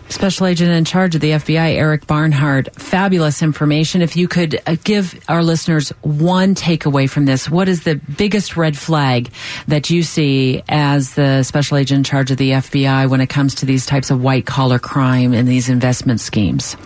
Special 0.09 0.47
Agent 0.47 0.71
in 0.71 0.85
charge 0.85 1.15
of 1.15 1.21
the 1.21 1.31
FBI, 1.31 1.75
Eric 1.75 2.07
Barnhart. 2.07 2.73
Fabulous 2.75 3.41
information. 3.41 4.01
If 4.01 4.15
you 4.15 4.27
could 4.27 4.61
uh, 4.65 4.77
give 4.83 5.19
our 5.27 5.43
listeners 5.43 5.89
one 6.01 6.55
takeaway 6.55 7.09
from 7.09 7.25
this, 7.25 7.49
what 7.49 7.67
is 7.67 7.83
the 7.83 7.95
biggest 7.95 8.55
red 8.55 8.77
flag 8.77 9.29
that 9.67 9.89
you 9.89 10.03
see 10.03 10.63
as 10.69 11.13
the 11.15 11.43
Special 11.43 11.77
Agent 11.77 11.97
in 11.99 12.03
charge 12.03 12.31
of 12.31 12.37
the 12.37 12.51
FBI 12.51 13.09
when 13.09 13.21
it 13.21 13.27
comes 13.27 13.55
to 13.55 13.65
these 13.65 13.85
types 13.85 14.09
of 14.09 14.21
white 14.21 14.45
collar 14.45 14.79
crime 14.79 15.33
and 15.33 15.47
these 15.47 15.69
investment 15.69 16.19
schemes? 16.21 16.77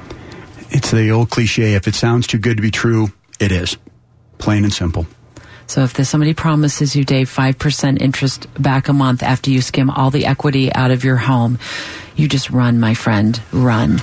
It's 0.71 0.91
the 0.91 1.11
old 1.11 1.29
cliche 1.29 1.75
if 1.75 1.87
it 1.87 1.95
sounds 1.95 2.27
too 2.27 2.39
good 2.39 2.57
to 2.57 2.61
be 2.63 2.71
true, 2.71 3.09
it 3.39 3.51
is. 3.51 3.77
Plain 4.39 4.63
and 4.63 4.73
simple. 4.73 5.05
So 5.71 5.83
if 5.83 6.05
somebody 6.05 6.33
promises 6.33 6.97
you, 6.97 7.05
Dave, 7.05 7.29
5% 7.33 8.01
interest 8.01 8.45
back 8.61 8.89
a 8.89 8.93
month 8.93 9.23
after 9.23 9.49
you 9.49 9.61
skim 9.61 9.89
all 9.89 10.11
the 10.11 10.25
equity 10.25 10.69
out 10.73 10.91
of 10.91 11.05
your 11.05 11.15
home, 11.15 11.59
you 12.13 12.27
just 12.27 12.49
run, 12.49 12.77
my 12.77 12.93
friend, 12.93 13.41
run. 13.53 14.01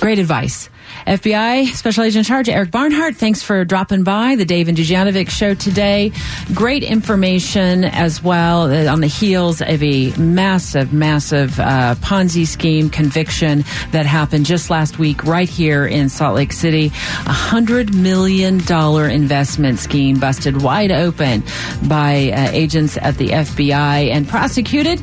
Great 0.00 0.18
advice. 0.18 0.70
FBI 1.06 1.74
Special 1.74 2.04
Agent 2.04 2.18
in 2.18 2.24
Charge 2.24 2.48
Eric 2.48 2.70
Barnhart, 2.70 3.16
thanks 3.16 3.42
for 3.42 3.64
dropping 3.64 4.04
by 4.04 4.36
the 4.36 4.44
Dave 4.44 4.68
and 4.68 4.76
Dujanovic 4.76 5.28
show 5.30 5.54
today. 5.54 6.12
Great 6.54 6.82
information 6.82 7.84
as 7.84 8.22
well 8.22 8.70
uh, 8.70 8.90
on 8.92 9.00
the 9.00 9.06
heels 9.06 9.60
of 9.60 9.82
a 9.82 10.10
massive, 10.16 10.92
massive 10.92 11.58
uh, 11.58 11.94
Ponzi 11.96 12.46
scheme 12.46 12.88
conviction 12.88 13.64
that 13.90 14.06
happened 14.06 14.46
just 14.46 14.70
last 14.70 14.98
week 14.98 15.24
right 15.24 15.48
here 15.48 15.86
in 15.86 16.08
Salt 16.08 16.36
Lake 16.36 16.52
City. 16.52 16.86
A 17.26 17.32
hundred 17.32 17.94
million 17.94 18.58
dollar 18.58 19.08
investment 19.08 19.78
scheme 19.78 20.20
busted 20.20 20.62
wide 20.62 20.92
open 20.92 21.42
by 21.88 22.30
uh, 22.30 22.50
agents 22.52 22.96
at 22.98 23.16
the 23.16 23.28
FBI 23.28 24.10
and 24.10 24.28
prosecuted 24.28 25.00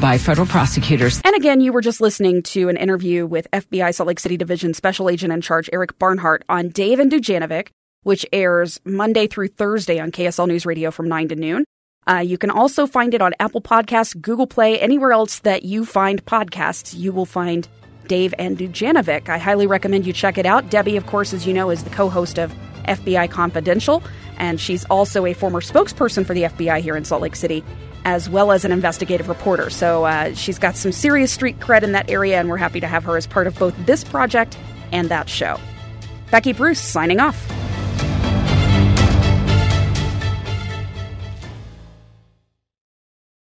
by 0.00 0.18
federal 0.18 0.46
prosecutors. 0.46 1.20
And 1.24 1.34
again, 1.36 1.60
you 1.60 1.72
were 1.72 1.80
just 1.80 2.00
listening 2.00 2.42
to 2.44 2.68
an 2.68 2.76
interview 2.76 3.26
with 3.26 3.46
FBI 3.52 3.94
Salt 3.94 4.08
Lake 4.08 4.20
City 4.20 4.36
Division 4.36 4.74
Special 4.74 5.08
Agent 5.08 5.32
in 5.32 5.40
Charge 5.40 5.70
Eric 5.72 5.98
Barnhart 5.98 6.44
on 6.48 6.68
Dave 6.68 6.98
and 6.98 7.10
Dujanovic, 7.10 7.68
which 8.02 8.26
airs 8.32 8.80
Monday 8.84 9.26
through 9.26 9.48
Thursday 9.48 9.98
on 9.98 10.10
KSL 10.10 10.48
News 10.48 10.66
Radio 10.66 10.90
from 10.90 11.08
9 11.08 11.28
to 11.28 11.36
noon. 11.36 11.64
Uh, 12.06 12.18
you 12.18 12.36
can 12.36 12.50
also 12.50 12.86
find 12.86 13.14
it 13.14 13.22
on 13.22 13.32
Apple 13.40 13.62
Podcasts, 13.62 14.20
Google 14.20 14.46
Play, 14.46 14.78
anywhere 14.78 15.12
else 15.12 15.38
that 15.40 15.62
you 15.62 15.84
find 15.84 16.24
podcasts. 16.24 16.94
You 16.94 17.12
will 17.12 17.26
find 17.26 17.66
Dave 18.06 18.34
and 18.38 18.58
Dujanovic. 18.58 19.28
I 19.28 19.38
highly 19.38 19.66
recommend 19.66 20.06
you 20.06 20.12
check 20.12 20.36
it 20.36 20.44
out. 20.44 20.68
Debbie, 20.70 20.96
of 20.96 21.06
course, 21.06 21.32
as 21.32 21.46
you 21.46 21.54
know, 21.54 21.70
is 21.70 21.84
the 21.84 21.90
co 21.90 22.10
host 22.10 22.38
of 22.38 22.54
FBI 22.84 23.30
Confidential, 23.30 24.02
and 24.36 24.60
she's 24.60 24.84
also 24.86 25.24
a 25.24 25.32
former 25.32 25.62
spokesperson 25.62 26.26
for 26.26 26.34
the 26.34 26.42
FBI 26.42 26.80
here 26.80 26.96
in 26.96 27.04
Salt 27.04 27.22
Lake 27.22 27.36
City 27.36 27.64
as 28.04 28.28
well 28.28 28.52
as 28.52 28.64
an 28.64 28.72
investigative 28.72 29.28
reporter. 29.28 29.70
So 29.70 30.04
uh, 30.04 30.34
she's 30.34 30.58
got 30.58 30.76
some 30.76 30.92
serious 30.92 31.32
street 31.32 31.58
cred 31.60 31.82
in 31.82 31.92
that 31.92 32.10
area, 32.10 32.38
and 32.38 32.48
we're 32.48 32.56
happy 32.56 32.80
to 32.80 32.86
have 32.86 33.04
her 33.04 33.16
as 33.16 33.26
part 33.26 33.46
of 33.46 33.58
both 33.58 33.74
this 33.86 34.04
project 34.04 34.58
and 34.92 35.08
that 35.08 35.28
show. 35.28 35.58
Becky 36.30 36.52
Bruce 36.52 36.80
signing 36.80 37.20
off. 37.20 37.73